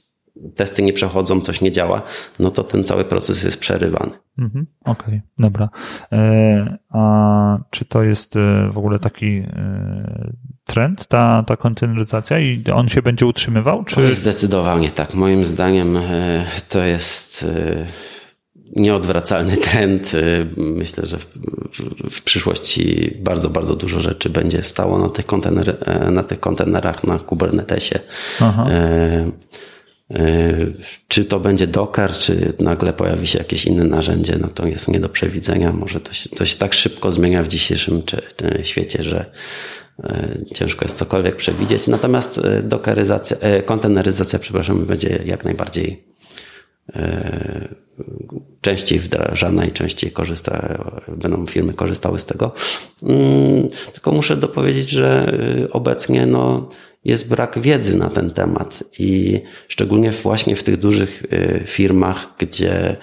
testy 0.57 0.83
nie 0.83 0.93
przechodzą, 0.93 1.41
coś 1.41 1.61
nie 1.61 1.73
działa, 1.73 2.03
no 2.39 2.51
to 2.51 2.65
ten 2.65 2.85
cały 2.85 3.05
proces 3.05 3.45
jest 3.45 3.61
przerywany. 3.61 4.11
Mhm, 4.39 4.67
Okej, 4.85 4.93
okay, 5.07 5.21
dobra. 5.39 5.69
E, 6.13 6.79
a 6.91 7.59
czy 7.71 7.85
to 7.85 8.03
jest 8.03 8.37
e, 8.37 8.71
w 8.73 8.79
ogóle 8.79 8.99
taki 8.99 9.27
e, 9.27 10.33
trend, 10.65 11.07
ta, 11.07 11.45
ta 11.47 11.57
konteneryzacja 11.57 12.39
i 12.39 12.65
on 12.75 12.89
się 12.89 13.03
będzie 13.03 13.27
utrzymywał? 13.27 13.85
Czy... 13.85 14.15
Zdecydowanie 14.15 14.91
tak. 14.91 15.15
Moim 15.15 15.45
zdaniem 15.45 15.99
to 16.69 16.85
jest 16.85 17.47
nieodwracalny 18.77 19.57
trend. 19.57 20.13
Myślę, 20.57 21.07
że 21.07 21.19
w, 21.19 21.27
w, 22.11 22.23
przyszłości 22.23 23.17
bardzo, 23.21 23.51
bardzo 23.51 23.77
dużo 23.77 24.01
rzeczy 24.01 24.31
będzie 24.31 24.63
stało 24.63 24.99
na 24.99 25.09
tych, 25.09 25.27
kontener, 25.27 25.77
na 26.11 26.23
tych 26.23 26.41
kontenerach 26.41 27.05
na 27.05 27.19
Kubernetesie. 27.19 27.99
Aha. 28.41 28.67
Czy 31.09 31.25
to 31.25 31.41
będzie 31.41 31.67
Docker, 31.67 32.11
czy 32.11 32.53
nagle 32.61 32.93
pojawi 32.93 33.27
się 33.27 33.39
jakieś 33.39 33.65
inne 33.65 33.85
narzędzie, 33.85 34.37
no 34.41 34.49
to 34.49 34.67
jest 34.67 34.89
nie 34.89 35.01
do 35.01 35.09
przewidzenia. 35.09 35.73
Może 35.73 36.01
to 36.01 36.13
się, 36.13 36.31
to 36.31 36.45
się 36.45 36.57
tak 36.57 36.75
szybko 36.75 37.11
zmienia 37.11 37.43
w 37.43 37.49
dzisiejszym 37.49 38.03
świecie, 38.63 39.03
że 39.03 39.25
e, 40.05 40.39
ciężko 40.55 40.85
jest 40.85 40.97
cokolwiek 40.97 41.37
przewidzieć. 41.37 41.87
Natomiast 41.87 42.41
dockeryzacja, 42.63 43.37
e, 43.41 43.63
konteneryzacja, 43.63 44.39
przepraszam, 44.39 44.87
będzie 44.87 45.23
jak 45.25 45.45
najbardziej 45.45 46.05
częściej 48.61 48.99
wdrażana 48.99 49.65
i 49.65 49.71
częściej 49.71 50.11
korzysta, 50.11 50.85
będą 51.09 51.47
firmy 51.47 51.75
korzystały 51.75 52.19
z 52.19 52.25
tego. 52.25 52.53
Mm, 53.03 53.69
tylko 53.93 54.13
muszę 54.13 54.37
dopowiedzieć, 54.37 54.91
że 54.91 55.33
obecnie 55.71 56.27
no, 56.27 56.69
jest 57.05 57.29
brak 57.29 57.59
wiedzy 57.59 57.97
na 57.97 58.11
ten 58.11 58.31
temat 58.31 58.85
i 58.99 59.41
szczególnie 59.69 60.11
właśnie 60.11 60.57
w 60.57 60.63
tych 60.63 60.77
dużych 60.77 61.23
y, 61.33 61.63
firmach, 61.67 62.35
gdzie 62.39 62.97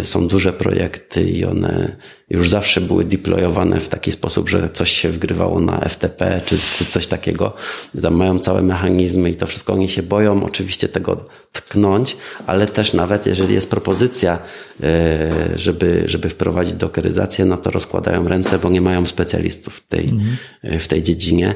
y, 0.00 0.04
są 0.04 0.28
duże 0.28 0.52
projekty 0.52 1.22
i 1.22 1.44
one 1.44 1.96
już 2.30 2.48
zawsze 2.48 2.80
były 2.80 3.04
deployowane 3.04 3.80
w 3.80 3.88
taki 3.88 4.12
sposób, 4.12 4.48
że 4.48 4.68
coś 4.68 4.90
się 4.90 5.08
wgrywało 5.08 5.60
na 5.60 5.80
FTP 5.88 6.40
czy, 6.46 6.58
czy 6.78 6.84
coś 6.84 7.06
takiego. 7.06 7.54
Tam 8.02 8.14
mają 8.14 8.38
całe 8.38 8.62
mechanizmy 8.62 9.30
i 9.30 9.36
to 9.36 9.46
wszystko. 9.46 9.72
Oni 9.72 9.88
się 9.88 10.02
boją 10.02 10.44
oczywiście 10.44 10.88
tego 10.88 11.28
tknąć, 11.52 12.16
ale 12.46 12.66
też 12.66 12.92
nawet 12.92 13.26
jeżeli 13.26 13.54
jest 13.54 13.70
propozycja, 13.70 14.38
y, 14.80 15.58
żeby, 15.58 16.02
żeby 16.06 16.28
wprowadzić 16.28 16.74
dokeryzację, 16.74 17.44
no 17.44 17.56
to 17.56 17.70
rozkładają 17.70 18.28
ręce, 18.28 18.58
bo 18.58 18.70
nie 18.70 18.80
mają 18.80 19.06
specjalistów 19.06 19.74
w 19.74 19.86
tej, 19.86 20.04
mhm. 20.04 20.80
w 20.80 20.88
tej 20.88 21.02
dziedzinie 21.02 21.54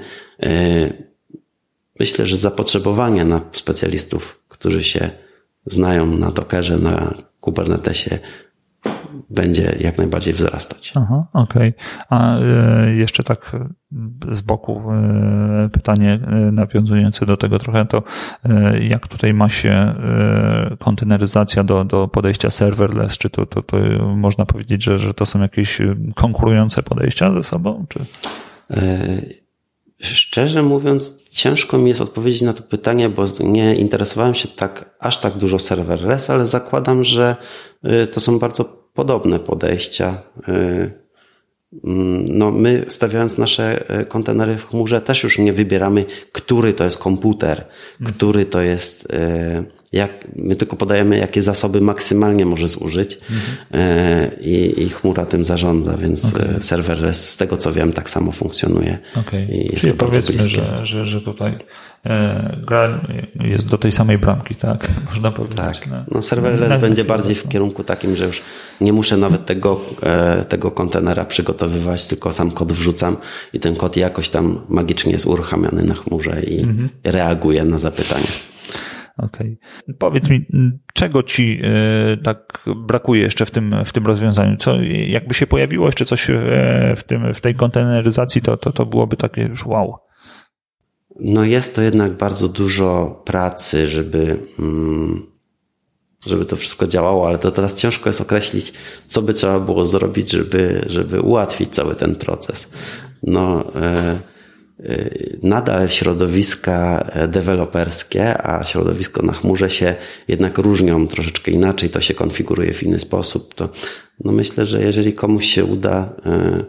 myślę, 2.00 2.26
że 2.26 2.38
zapotrzebowanie 2.38 3.24
na 3.24 3.40
specjalistów, 3.52 4.40
którzy 4.48 4.84
się 4.84 5.10
znają 5.66 6.06
na 6.06 6.30
Dockerze, 6.30 6.78
na 6.78 7.14
Kubernetesie, 7.40 8.18
będzie 9.30 9.76
jak 9.80 9.98
najbardziej 9.98 10.34
wzrastać. 10.34 10.92
Aha, 10.96 11.26
okej. 11.32 11.68
Okay. 11.68 12.06
A 12.08 12.38
y, 12.38 12.94
jeszcze 12.94 13.22
tak 13.22 13.56
z 14.30 14.42
boku 14.42 14.82
y, 15.66 15.68
pytanie 15.68 16.20
y, 16.48 16.52
nawiązujące 16.52 17.26
do 17.26 17.36
tego 17.36 17.58
trochę, 17.58 17.86
to 17.86 18.02
jak 18.80 19.08
tutaj 19.08 19.34
ma 19.34 19.48
się 19.48 19.94
konteneryzacja 20.78 21.64
do, 21.64 21.84
do 21.84 22.08
podejścia 22.08 22.50
serverless? 22.50 23.18
Czy 23.18 23.30
to, 23.30 23.46
to, 23.46 23.62
to 23.62 23.76
można 24.16 24.46
powiedzieć, 24.46 24.84
że, 24.84 24.98
że 24.98 25.14
to 25.14 25.26
są 25.26 25.40
jakieś 25.42 25.78
konkurujące 26.14 26.82
podejścia 26.82 27.34
ze 27.34 27.42
sobą? 27.42 27.86
Czy? 27.88 28.00
Szczerze 30.00 30.62
mówiąc, 30.62 31.23
ciężko 31.34 31.78
mi 31.78 31.88
jest 31.88 32.00
odpowiedzieć 32.00 32.42
na 32.42 32.52
to 32.52 32.62
pytanie, 32.62 33.08
bo 33.08 33.24
nie 33.40 33.74
interesowałem 33.74 34.34
się 34.34 34.48
tak, 34.48 34.96
aż 34.98 35.20
tak 35.20 35.32
dużo 35.32 35.58
serverless, 35.58 36.30
ale 36.30 36.46
zakładam, 36.46 37.04
że 37.04 37.36
y, 37.84 38.06
to 38.06 38.20
są 38.20 38.38
bardzo 38.38 38.64
podobne 38.94 39.38
podejścia. 39.38 40.22
Y, 40.48 40.52
mm, 41.84 42.38
no, 42.38 42.50
my 42.50 42.84
stawiając 42.88 43.38
nasze 43.38 43.84
y, 44.00 44.06
kontenery 44.06 44.58
w 44.58 44.66
chmurze 44.66 45.00
też 45.00 45.22
już 45.22 45.38
nie 45.38 45.52
wybieramy, 45.52 46.04
który 46.32 46.72
to 46.72 46.84
jest 46.84 46.98
komputer, 46.98 47.64
hmm. 47.98 48.14
który 48.14 48.46
to 48.46 48.62
jest 48.62 49.08
jak, 49.94 50.10
my 50.36 50.56
tylko 50.56 50.76
podajemy, 50.76 51.18
jakie 51.18 51.42
zasoby 51.42 51.80
maksymalnie 51.80 52.46
może 52.46 52.68
zużyć 52.68 53.18
mhm. 53.30 54.40
i, 54.40 54.82
i 54.82 54.88
chmura 54.88 55.26
tym 55.26 55.44
zarządza, 55.44 55.96
więc 55.96 56.34
okay. 56.34 56.62
serverless 56.62 57.30
z 57.30 57.36
tego 57.36 57.56
co 57.56 57.72
wiem 57.72 57.92
tak 57.92 58.10
samo 58.10 58.32
funkcjonuje. 58.32 58.98
Okay. 59.16 59.48
Czyli 59.76 59.92
powiedzmy, 59.92 60.48
że, 60.48 60.86
że, 60.86 61.06
że 61.06 61.20
tutaj 61.20 61.58
e, 62.06 62.56
gra 62.66 63.00
jest 63.40 63.68
do 63.68 63.78
tej 63.78 63.92
samej 63.92 64.18
bramki, 64.18 64.54
tak? 64.54 64.88
Można 65.08 65.30
powiedzieć. 65.30 65.56
Tak. 65.56 65.86
No, 65.90 65.96
no 66.10 66.22
serverless 66.22 66.80
będzie 66.80 67.04
bardziej 67.04 67.34
w 67.34 67.48
kierunku 67.48 67.84
takim, 67.84 68.16
że 68.16 68.26
już 68.26 68.42
nie 68.80 68.92
muszę 68.92 69.16
nawet 69.16 69.46
tego, 69.46 69.80
e, 70.02 70.44
tego 70.44 70.70
kontenera 70.70 71.24
przygotowywać, 71.24 72.06
tylko 72.06 72.32
sam 72.32 72.50
kod 72.50 72.72
wrzucam 72.72 73.16
i 73.52 73.60
ten 73.60 73.76
kod 73.76 73.96
jakoś 73.96 74.28
tam 74.28 74.60
magicznie 74.68 75.12
jest 75.12 75.26
uruchamiany 75.26 75.84
na 75.84 75.94
chmurze 75.94 76.42
i 76.42 76.60
mhm. 76.60 76.88
reaguje 77.04 77.64
na 77.64 77.78
zapytanie. 77.78 78.53
Okej. 79.18 79.58
Okay. 79.82 79.94
Powiedz 79.98 80.30
mi, 80.30 80.46
czego 80.94 81.22
ci 81.22 81.60
y, 82.12 82.16
tak 82.16 82.64
brakuje 82.76 83.22
jeszcze 83.22 83.46
w 83.46 83.50
tym, 83.50 83.74
w 83.84 83.92
tym 83.92 84.06
rozwiązaniu? 84.06 84.56
Co, 84.56 84.82
jakby 85.06 85.34
się 85.34 85.46
pojawiło 85.46 85.86
jeszcze 85.86 86.04
coś 86.04 86.30
e, 86.30 86.94
w, 86.96 87.04
tym, 87.04 87.34
w 87.34 87.40
tej 87.40 87.54
konteneryzacji, 87.54 88.42
to, 88.42 88.56
to, 88.56 88.72
to 88.72 88.86
byłoby 88.86 89.16
takie 89.16 89.42
już 89.42 89.66
wow. 89.66 89.96
No 91.20 91.44
jest 91.44 91.74
to 91.74 91.82
jednak 91.82 92.12
bardzo 92.12 92.48
dużo 92.48 93.22
pracy, 93.24 93.86
żeby, 93.86 94.38
mm, 94.58 95.26
żeby 96.26 96.44
to 96.44 96.56
wszystko 96.56 96.86
działało, 96.86 97.28
ale 97.28 97.38
to 97.38 97.50
teraz 97.50 97.74
ciężko 97.74 98.08
jest 98.08 98.20
określić, 98.20 98.72
co 99.06 99.22
by 99.22 99.34
trzeba 99.34 99.60
było 99.60 99.86
zrobić, 99.86 100.30
żeby, 100.30 100.84
żeby 100.86 101.20
ułatwić 101.20 101.74
cały 101.74 101.96
ten 101.96 102.16
proces. 102.16 102.74
No, 103.22 103.72
e, 103.74 104.33
nadal 105.42 105.88
środowiska 105.88 107.10
deweloperskie, 107.28 108.46
a 108.46 108.64
środowisko 108.64 109.22
na 109.22 109.32
chmurze 109.32 109.70
się 109.70 109.94
jednak 110.28 110.58
różnią 110.58 111.06
troszeczkę 111.06 111.50
inaczej, 111.50 111.90
to 111.90 112.00
się 112.00 112.14
konfiguruje 112.14 112.74
w 112.74 112.82
inny 112.82 112.98
sposób. 112.98 113.54
To 113.54 113.68
no 114.24 114.32
myślę, 114.32 114.66
że 114.66 114.82
jeżeli 114.82 115.12
komuś 115.12 115.46
się 115.46 115.64
uda 115.64 116.12
y, 116.26 116.64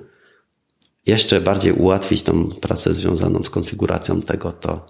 jeszcze 1.05 1.41
bardziej 1.41 1.71
ułatwić 1.71 2.23
tą 2.23 2.49
pracę 2.49 2.93
związaną 2.93 3.43
z 3.43 3.49
konfiguracją 3.49 4.21
tego, 4.21 4.51
to 4.51 4.85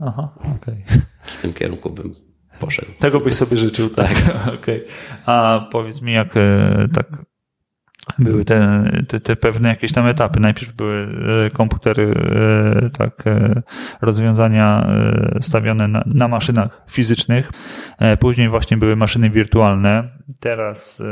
Aha, 0.00 0.28
okay. 0.56 0.82
w 1.22 1.42
tym 1.42 1.52
kierunku 1.52 1.90
bym 1.90 2.14
poszedł. 2.60 2.88
Tego 2.98 3.20
byś 3.20 3.34
sobie 3.34 3.56
życzył, 3.56 3.90
tak. 3.90 4.12
okay. 4.60 4.84
A 5.26 5.66
powiedz 5.72 6.02
mi, 6.02 6.12
jak 6.12 6.36
y, 6.36 6.40
tak 6.94 7.27
były 8.18 8.44
te, 8.44 8.90
te, 9.08 9.20
te, 9.20 9.36
pewne 9.36 9.68
jakieś 9.68 9.92
tam 9.92 10.06
etapy. 10.06 10.40
Najpierw 10.40 10.72
były 10.72 11.08
e, 11.46 11.50
komputery, 11.50 12.14
e, 12.84 12.90
tak, 12.90 13.26
e, 13.26 13.62
rozwiązania 14.00 14.88
stawiane 15.40 15.88
na, 15.88 16.04
na 16.06 16.28
maszynach 16.28 16.82
fizycznych, 16.90 17.50
później 18.20 18.48
właśnie 18.48 18.76
były 18.76 18.96
maszyny 18.96 19.30
wirtualne. 19.30 20.08
Teraz 20.40 21.02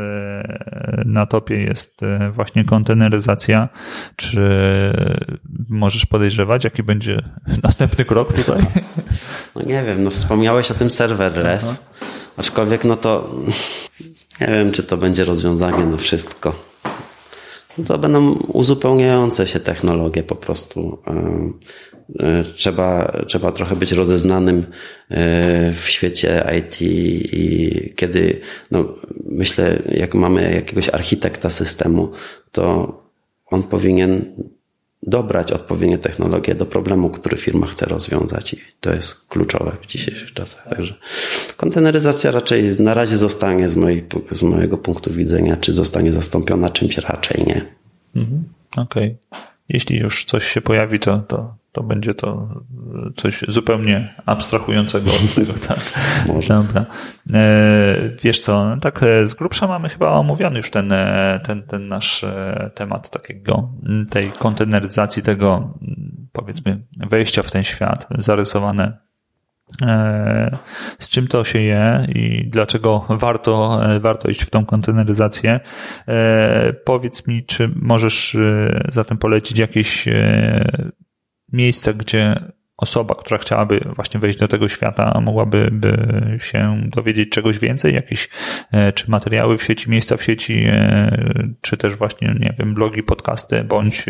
na 1.05 1.27
topie 1.27 1.63
jest 1.63 2.01
właśnie 2.33 2.65
konteneryzacja. 2.65 3.69
Czy 4.17 4.41
możesz 5.69 6.07
podejrzewać, 6.07 6.65
jaki 6.65 6.83
będzie 6.83 7.23
następny 7.63 8.05
krok 8.05 8.33
tutaj? 8.33 8.63
No 9.57 9.63
nie 9.63 9.85
wiem, 9.85 10.03
no 10.03 10.11
wspomniałeś 10.11 10.71
o 10.71 10.75
tym 10.75 10.91
serverless, 10.91 11.85
aczkolwiek 12.37 12.85
no 12.85 12.97
to 12.97 13.35
nie 14.41 14.47
wiem, 14.47 14.73
czy 14.73 14.83
to 14.83 14.97
będzie 14.97 15.25
rozwiązanie 15.25 15.87
na 15.87 15.97
wszystko 15.97 16.76
to 17.85 17.99
będą 17.99 18.35
uzupełniające 18.35 19.47
się 19.47 19.61
technologie 19.61 20.23
po 20.23 20.35
prostu. 20.35 20.99
E, 21.07 21.51
e, 22.19 22.45
trzeba, 22.45 23.19
trzeba 23.27 23.53
trochę 23.53 23.77
być 23.77 23.93
rozeznanym 23.93 24.67
e, 25.11 25.73
w 25.73 25.89
świecie 25.89 26.45
IT 26.59 26.83
i 26.83 27.93
kiedy, 27.97 28.41
no, 28.71 28.85
myślę, 29.25 29.83
jak 29.89 30.15
mamy 30.15 30.55
jakiegoś 30.55 30.89
architekta 30.89 31.51
systemu, 31.51 32.11
to 32.53 32.97
on 33.47 33.63
powinien 33.63 34.33
dobrać 35.03 35.53
odpowiednie 35.53 35.99
technologie 35.99 36.55
do 36.55 36.67
problemu, 36.67 37.11
który 37.11 37.37
firma 37.37 37.67
chce 37.67 37.87
rozwiązać 37.87 38.55
i 38.55 38.59
to 38.81 38.95
jest 38.95 39.29
kluczowe 39.29 39.77
w 39.83 39.87
dzisiejszych 39.87 40.33
czasach. 40.33 40.69
Także 40.69 40.95
konteneryzacja 41.57 42.31
raczej 42.31 42.65
na 42.79 42.95
razie 42.95 43.17
zostanie 43.17 43.69
z, 43.69 43.77
mojej, 43.77 44.07
z 44.31 44.43
mojego 44.43 44.79
punktu 44.79 45.13
widzenia, 45.13 45.57
czy 45.57 45.73
zostanie 45.73 46.13
zastąpiona 46.13 46.71
czymś 46.71 46.99
raczej 46.99 47.45
nie. 47.47 47.65
Mhm. 48.17 48.45
Okej. 48.77 49.17
Okay. 49.31 49.41
jeśli 49.69 49.99
już 49.99 50.25
coś 50.25 50.45
się 50.45 50.61
pojawi, 50.61 50.99
to, 50.99 51.19
to, 51.19 51.55
to 51.77 51.83
będzie 51.83 52.15
to 52.15 52.49
coś 53.15 53.45
zupełnie 53.49 54.15
abstrahującego 54.27 55.11
od 55.11 55.35
tego. 55.35 55.53
Tak. 55.69 55.79
Dobra. 56.49 56.87
E, 57.35 58.11
wiesz 58.23 58.41
co, 58.41 58.77
tak 58.81 59.01
z 59.25 59.35
grubsza 59.35 59.67
mamy 59.67 59.89
chyba 59.89 60.11
omówiony 60.11 60.57
już 60.57 60.71
ten, 60.71 60.95
ten, 61.43 61.63
ten 61.63 61.89
nasz 61.89 62.25
temat 62.75 63.11
takiego, 63.11 63.71
tej 64.11 64.33
konteneryzacji, 64.33 65.23
tego 65.23 65.79
powiedzmy 66.33 66.83
wejścia 67.11 67.43
w 67.43 67.51
ten 67.51 67.65
świat, 67.65 68.09
zarysowane 68.19 69.07
E, 69.83 70.57
z 70.99 71.11
czym 71.11 71.29
to 71.29 71.45
się 71.45 71.59
je 71.59 72.07
i 72.15 72.49
dlaczego 72.51 73.07
warto, 73.09 73.81
e, 73.95 74.01
warto 74.01 74.29
iść 74.29 74.43
w 74.43 74.51
tą 74.51 74.67
konteneryzację. 74.67 75.61
E, 76.09 76.73
powiedz 76.73 77.27
mi, 77.27 77.45
czy 77.45 77.71
możesz 77.77 78.37
zatem 78.89 79.19
polecić 79.19 79.59
jakieś 79.59 80.09
miejsce, 81.53 81.95
gdzie 81.95 82.41
osoba, 82.77 83.15
która 83.15 83.39
chciałaby 83.39 83.81
właśnie 83.95 84.21
wejść 84.21 84.39
do 84.39 84.49
tego 84.49 84.69
świata, 84.69 85.21
mogłaby 85.21 85.69
by 85.73 85.99
się 86.41 86.83
dowiedzieć 86.87 87.29
czegoś 87.29 87.59
więcej, 87.59 87.95
jakieś 87.95 88.29
czy 88.95 89.11
materiały 89.11 89.59
w 89.59 89.63
sieci, 89.63 89.91
miejsca 89.91 90.17
w 90.17 90.23
sieci, 90.23 90.67
czy 91.61 91.77
też 91.77 91.95
właśnie, 91.95 92.35
nie 92.41 92.55
wiem, 92.59 92.75
blogi, 92.75 93.03
podcasty, 93.03 93.65
bądź, 93.65 94.05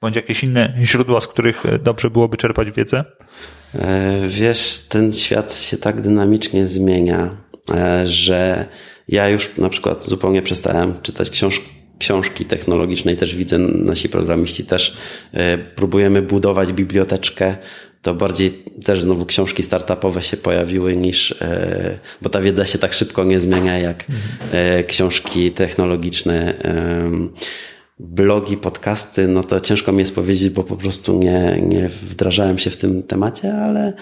bądź 0.00 0.16
jakieś 0.16 0.44
inne 0.44 0.74
źródła, 0.82 1.20
z 1.20 1.28
których 1.28 1.64
dobrze 1.82 2.10
byłoby 2.10 2.36
czerpać 2.36 2.70
wiedzę? 2.70 3.04
E, 3.74 4.28
wiesz, 4.28 4.86
ten 4.88 5.12
świat 5.12 5.54
się 5.54 5.76
tak 5.76 6.00
dynamicznie 6.00 6.66
zmienia, 6.66 7.36
e, 7.74 8.06
że 8.06 8.66
ja 9.08 9.28
już 9.28 9.56
na 9.58 9.68
przykład 9.68 10.04
zupełnie 10.04 10.42
przestałem 10.42 10.94
czytać 11.02 11.30
książ 11.30 11.60
książki 12.00 12.44
technologiczne 12.44 13.12
i 13.12 13.16
też 13.16 13.34
widzę, 13.34 13.58
nasi 13.58 14.08
programiści 14.08 14.64
też 14.64 14.96
e, 15.32 15.58
próbujemy 15.58 16.22
budować 16.22 16.72
biblioteczkę 16.72 17.56
to 18.02 18.14
bardziej 18.14 18.62
też 18.84 19.02
znowu 19.02 19.26
książki 19.26 19.62
startupowe 19.62 20.22
się 20.22 20.36
pojawiły 20.36 20.96
niż, 20.96 21.34
bo 22.22 22.28
ta 22.28 22.40
wiedza 22.40 22.64
się 22.64 22.78
tak 22.78 22.92
szybko 22.94 23.24
nie 23.24 23.40
zmienia 23.40 23.78
jak 23.78 24.04
mhm. 24.10 24.84
książki 24.84 25.50
technologiczne 25.50 26.54
blogi, 28.00 28.56
podcasty, 28.56 29.28
no 29.28 29.44
to 29.44 29.60
ciężko 29.60 29.92
mi 29.92 29.98
jest 29.98 30.14
powiedzieć, 30.14 30.50
bo 30.50 30.64
po 30.64 30.76
prostu 30.76 31.18
nie, 31.18 31.58
nie 31.62 31.88
wdrażałem 31.88 32.58
się 32.58 32.70
w 32.70 32.76
tym 32.76 33.02
temacie, 33.02 33.54
ale 33.54 33.92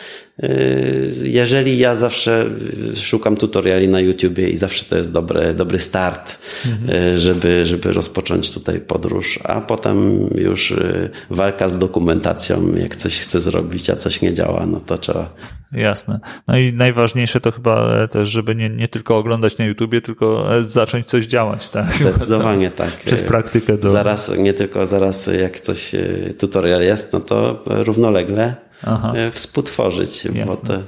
jeżeli 1.23 1.79
ja 1.79 1.97
zawsze 1.97 2.47
szukam 2.95 3.37
tutoriali 3.37 3.89
na 3.89 4.01
YouTubie 4.01 4.49
i 4.49 4.57
zawsze 4.57 4.85
to 4.85 4.97
jest 4.97 5.13
dobry, 5.13 5.55
dobry 5.55 5.79
start, 5.79 6.39
mhm. 6.67 7.15
Y, 7.15 7.19
żeby, 7.19 7.67
żeby 7.67 7.93
rozpocząć 7.93 8.51
tutaj 8.51 8.81
podróż, 8.81 9.39
a 9.45 9.61
potem 9.61 10.29
już 10.35 10.71
y, 10.71 11.11
walka 11.31 11.69
z 11.69 11.79
dokumentacją, 11.79 12.75
jak 12.75 12.97
coś 12.97 13.19
chcę 13.21 13.41
zrobić, 13.41 13.91
a 13.91 13.97
coś 13.97 14.23
nie 14.23 14.35
działa, 14.35 14.67
no 14.67 14.81
to 14.81 14.99
trzeba 14.99 15.35
Jasne. 15.73 16.21
No 16.47 16.59
i 16.59 16.73
najważniejsze 16.73 17.41
to 17.41 17.53
chyba 17.53 18.07
też, 18.09 18.29
żeby 18.29 18.55
nie, 18.55 18.71
nie 18.71 18.89
tylko 18.89 19.17
oglądać 19.17 19.59
na 19.59 19.65
YouTubie, 19.65 20.01
tylko 20.01 20.47
zacząć 20.61 21.07
coś 21.07 21.27
działać, 21.27 21.69
tak? 21.69 21.87
Zdecydowanie 22.01 22.71
tak. 22.71 22.91
Przez 22.91 23.23
praktykę. 23.23 23.79
Do... 23.79 23.91
Zaraz, 23.91 24.39
nie 24.39 24.53
tylko 24.53 24.87
zaraz 24.87 25.31
jak 25.41 25.61
coś 25.61 25.95
e, 25.95 26.35
tutorial 26.39 26.83
jest, 26.83 27.13
no 27.13 27.21
to 27.21 27.63
równolegle 27.67 28.68
Aha. 28.83 29.13
E, 29.17 29.31
współtworzyć, 29.31 30.25
Jasne. 30.25 30.47
bo 30.47 30.57
to 30.57 30.83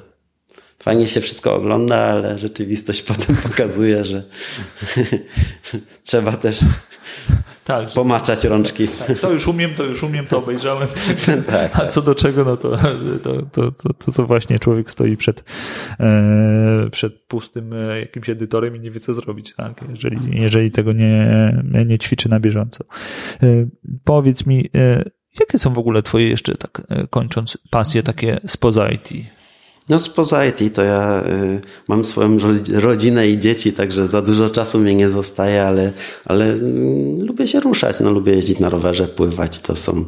fajnie 0.82 1.08
się 1.08 1.20
wszystko 1.20 1.54
ogląda, 1.54 1.96
ale 1.96 2.38
rzeczywistość 2.38 3.02
potem 3.12 3.36
pokazuje, 3.36 4.04
że 4.04 4.22
trzeba 6.04 6.32
też 6.32 6.60
tak, 7.64 7.90
pomaczać 7.90 8.44
rączki. 8.44 8.88
Tak, 8.88 9.18
to 9.18 9.32
już 9.32 9.48
umiem, 9.48 9.74
to 9.74 9.84
już 9.84 10.02
umiem, 10.02 10.26
to 10.26 10.38
obejrzałem. 10.38 10.88
tak, 11.46 11.80
A 11.80 11.86
co 11.86 12.02
do 12.02 12.14
czego, 12.14 12.44
no 12.44 12.56
to, 12.56 12.76
to, 13.22 13.42
to, 13.52 13.72
to, 13.92 14.12
to 14.12 14.26
właśnie 14.26 14.58
człowiek 14.58 14.90
stoi 14.90 15.16
przed, 15.16 15.44
e, 16.00 16.88
przed 16.92 17.26
pustym 17.26 17.72
e, 17.72 18.00
jakimś 18.00 18.30
edytorem 18.30 18.76
i 18.76 18.80
nie 18.80 18.90
wie, 18.90 19.00
co 19.00 19.14
zrobić, 19.14 19.54
tak? 19.54 19.84
jeżeli, 19.88 20.40
jeżeli 20.40 20.70
tego 20.70 20.92
nie, 20.92 21.64
nie 21.86 21.98
ćwiczy 21.98 22.28
na 22.28 22.40
bieżąco. 22.40 22.84
Powiedz 24.04 24.46
mi, 24.46 24.70
jakie 25.40 25.58
są 25.58 25.74
w 25.74 25.78
ogóle 25.78 26.02
twoje 26.02 26.28
jeszcze, 26.28 26.54
tak 26.54 26.82
kończąc, 27.10 27.58
pasje 27.70 28.02
takie 28.02 28.40
spoza 28.46 28.88
IT? 28.88 29.10
No 29.90 29.98
spoza 29.98 30.46
IT 30.46 30.74
to 30.74 30.82
ja 30.82 31.24
y, 31.26 31.60
mam 31.88 32.04
swoją 32.04 32.38
rodzinę 32.72 33.28
i 33.28 33.38
dzieci, 33.38 33.72
także 33.72 34.08
za 34.08 34.22
dużo 34.22 34.50
czasu 34.50 34.78
mnie 34.78 34.94
nie 34.94 35.08
zostaje, 35.08 35.62
ale, 35.62 35.92
ale 36.24 36.54
y, 36.54 36.60
lubię 37.20 37.46
się 37.46 37.60
ruszać, 37.60 38.00
no 38.00 38.10
lubię 38.10 38.32
jeździć 38.32 38.58
na 38.58 38.68
rowerze, 38.68 39.08
pływać, 39.08 39.58
to 39.58 39.76
są 39.76 40.04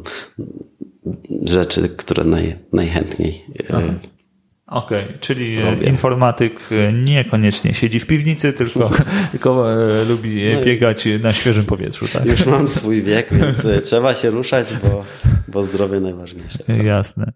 rzeczy, 1.45 1.89
które 1.89 2.23
naj, 2.23 2.55
najchętniej 2.73 3.45
y, 3.59 4.12
Okej, 4.67 5.03
okay, 5.03 5.17
czyli 5.19 5.61
robię. 5.61 5.87
informatyk 5.87 6.69
niekoniecznie 6.93 7.73
siedzi 7.73 7.99
w 7.99 8.05
piwnicy, 8.05 8.53
tylko, 8.53 8.91
tylko 9.31 9.73
e, 9.73 10.05
lubi 10.05 10.53
no 10.53 10.61
biegać 10.61 11.07
na 11.21 11.33
świeżym 11.33 11.65
powietrzu. 11.65 12.07
Tak? 12.07 12.25
Już 12.25 12.45
mam 12.45 12.67
swój 12.77 13.01
wiek, 13.01 13.33
więc 13.33 13.67
trzeba 13.83 14.15
się 14.15 14.29
ruszać, 14.29 14.73
bo, 14.83 15.05
bo 15.47 15.63
zdrowie 15.63 15.99
najważniejsze. 15.99 16.59
Jasne. 16.83 17.33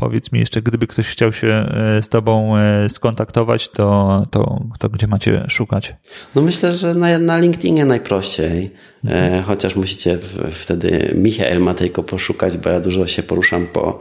Powiedz 0.00 0.32
mi 0.32 0.40
jeszcze, 0.40 0.62
gdyby 0.62 0.86
ktoś 0.86 1.08
chciał 1.08 1.32
się 1.32 1.46
e, 1.48 2.02
z 2.02 2.08
Tobą 2.08 2.56
e, 2.56 2.88
skontaktować, 2.88 3.68
to, 3.68 4.26
to, 4.30 4.60
to 4.78 4.88
gdzie 4.88 5.06
macie 5.06 5.44
szukać? 5.48 5.94
No 6.34 6.42
myślę, 6.42 6.74
że 6.74 6.94
na, 6.94 7.18
na 7.18 7.38
LinkedInie 7.38 7.84
najprościej. 7.84 8.70
E, 9.04 9.08
mhm. 9.08 9.42
Chociaż 9.42 9.76
musicie 9.76 10.18
wtedy 10.52 11.14
Michael 11.14 11.60
Matejko 11.60 12.02
poszukać, 12.02 12.56
bo 12.56 12.70
ja 12.70 12.80
dużo 12.80 13.06
się 13.06 13.22
poruszam 13.22 13.66
po 13.66 14.00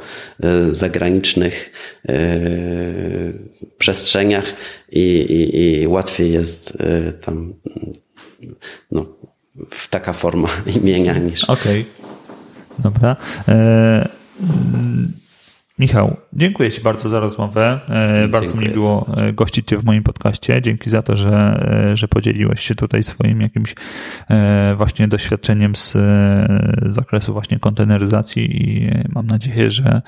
zagranicznych 0.71 1.71
przestrzeniach 3.77 4.53
i, 4.91 5.01
i, 5.01 5.81
i 5.81 5.88
łatwiej 5.88 6.31
jest 6.31 6.77
tam 7.21 7.53
no, 8.91 9.05
taka 9.89 10.13
forma 10.13 10.49
imienia 10.81 11.17
niż. 11.17 11.43
Okej. 11.43 11.81
Okay. 11.81 12.84
Dobra. 12.84 13.15
E 13.47 14.25
Michał, 15.79 16.17
dziękuję 16.33 16.71
Ci 16.71 16.81
bardzo 16.81 17.09
za 17.09 17.19
rozmowę. 17.19 17.79
E, 17.89 18.27
bardzo 18.27 18.47
dziękuję. 18.47 18.67
mi 18.67 18.73
było 18.73 19.07
e, 19.17 19.33
gościć 19.33 19.67
Cię 19.67 19.77
w 19.77 19.83
moim 19.83 20.03
podcaście. 20.03 20.61
Dzięki 20.61 20.89
za 20.89 21.01
to, 21.01 21.17
że, 21.17 21.65
e, 21.91 21.97
że 21.97 22.07
podzieliłeś 22.07 22.61
się 22.61 22.75
tutaj 22.75 23.03
swoim 23.03 23.41
jakimś 23.41 23.75
właśnie 24.75 25.07
doświadczeniem 25.07 25.75
z 25.75 25.97
zakresu 26.89 27.33
właśnie 27.33 27.59
konteneryzacji 27.59 28.63
i 28.63 28.91
mam 29.09 29.27
nadzieję, 29.27 29.71
że 29.71 30.01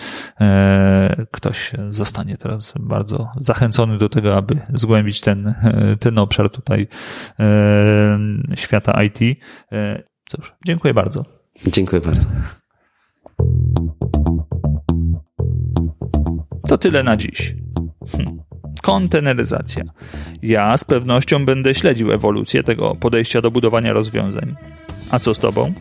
ktoś 1.31 1.71
zostanie 1.89 2.37
teraz 2.37 2.73
bardzo 2.79 3.29
zachęcony 3.35 3.97
do 3.97 4.09
tego, 4.09 4.37
aby 4.37 4.59
zgłębić 4.69 5.21
ten, 5.21 5.55
ten 5.99 6.19
obszar 6.19 6.49
tutaj 6.49 6.87
świata 8.55 9.03
IT. 9.03 9.39
Cóż, 10.29 10.55
dziękuję 10.65 10.93
bardzo. 10.93 11.25
Dziękuję 11.67 12.01
bardzo. 12.01 12.27
To 16.67 16.77
tyle 16.77 17.03
na 17.03 17.17
dziś. 17.17 17.55
Hm. 18.11 18.39
Konteneryzacja. 18.81 19.83
Ja 20.43 20.77
z 20.77 20.83
pewnością 20.83 21.45
będę 21.45 21.73
śledził 21.73 22.11
ewolucję 22.11 22.63
tego 22.63 22.95
podejścia 22.95 23.41
do 23.41 23.51
budowania 23.51 23.93
rozwiązań. 23.93 24.55
A 25.11 25.19
co 25.19 25.33
z 25.33 25.39
tobą? 25.39 25.73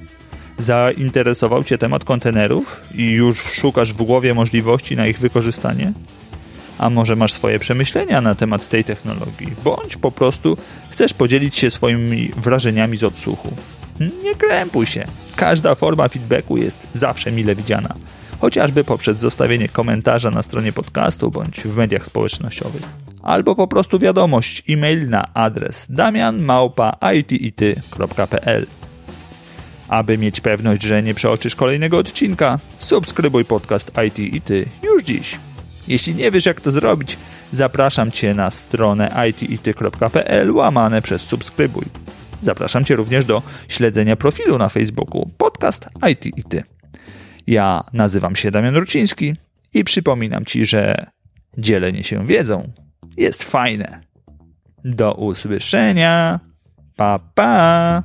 Zainteresował 0.58 1.64
cię 1.64 1.78
temat 1.78 2.04
kontenerów 2.04 2.80
i 2.94 3.10
już 3.10 3.42
szukasz 3.42 3.92
w 3.92 4.02
głowie 4.02 4.34
możliwości 4.34 4.96
na 4.96 5.06
ich 5.06 5.18
wykorzystanie? 5.18 5.92
A 6.78 6.90
może 6.90 7.16
masz 7.16 7.32
swoje 7.32 7.58
przemyślenia 7.58 8.20
na 8.20 8.34
temat 8.34 8.68
tej 8.68 8.84
technologii, 8.84 9.52
bądź 9.64 9.96
po 9.96 10.10
prostu 10.10 10.56
chcesz 10.90 11.14
podzielić 11.14 11.56
się 11.56 11.70
swoimi 11.70 12.30
wrażeniami 12.36 12.96
z 12.96 13.04
odsłuchu? 13.04 13.52
Nie 14.24 14.34
krępuj 14.34 14.86
się. 14.86 15.06
Każda 15.36 15.74
forma 15.74 16.08
feedbacku 16.08 16.56
jest 16.56 16.90
zawsze 16.94 17.32
mile 17.32 17.56
widziana 17.56 17.94
chociażby 18.40 18.84
poprzez 18.84 19.18
zostawienie 19.18 19.68
komentarza 19.68 20.30
na 20.30 20.42
stronie 20.42 20.72
podcastu 20.72 21.30
bądź 21.30 21.60
w 21.60 21.76
mediach 21.76 22.06
społecznościowych. 22.06 22.82
Albo 23.22 23.54
po 23.54 23.66
prostu 23.66 23.98
wiadomość 23.98 24.62
e-mail 24.68 25.08
na 25.08 25.24
adres 25.34 25.86
damianmałpa.itity.pl 25.90 28.66
Aby 29.88 30.18
mieć 30.18 30.40
pewność, 30.40 30.82
że 30.82 31.02
nie 31.02 31.14
przeoczysz 31.14 31.54
kolejnego 31.54 31.98
odcinka, 31.98 32.58
subskrybuj 32.78 33.44
podcast 33.44 33.92
IT 34.06 34.18
i 34.18 34.40
Ty 34.40 34.66
już 34.82 35.02
dziś. 35.02 35.38
Jeśli 35.88 36.14
nie 36.14 36.30
wiesz 36.30 36.46
jak 36.46 36.60
to 36.60 36.70
zrobić, 36.70 37.18
zapraszam 37.52 38.10
Cię 38.10 38.34
na 38.34 38.50
stronę 38.50 39.26
itity.pl 39.28 40.50
łamane 40.50 41.02
przez 41.02 41.22
subskrybuj. 41.22 41.84
Zapraszam 42.40 42.84
Cię 42.84 42.96
również 42.96 43.24
do 43.24 43.42
śledzenia 43.68 44.16
profilu 44.16 44.58
na 44.58 44.68
Facebooku 44.68 45.30
podcast 45.38 45.88
IT 46.10 46.26
i 46.26 46.44
Ty. 46.44 46.75
Ja 47.46 47.84
nazywam 47.92 48.36
się 48.36 48.50
Damian 48.50 48.76
Ruciński 48.76 49.34
i 49.74 49.84
przypominam 49.84 50.44
Ci, 50.44 50.66
że 50.66 51.06
dzielenie 51.58 52.04
się 52.04 52.26
wiedzą 52.26 52.72
jest 53.16 53.42
fajne. 53.42 54.00
Do 54.84 55.14
usłyszenia. 55.14 56.40
Pa, 56.96 57.18
pa! 57.34 58.02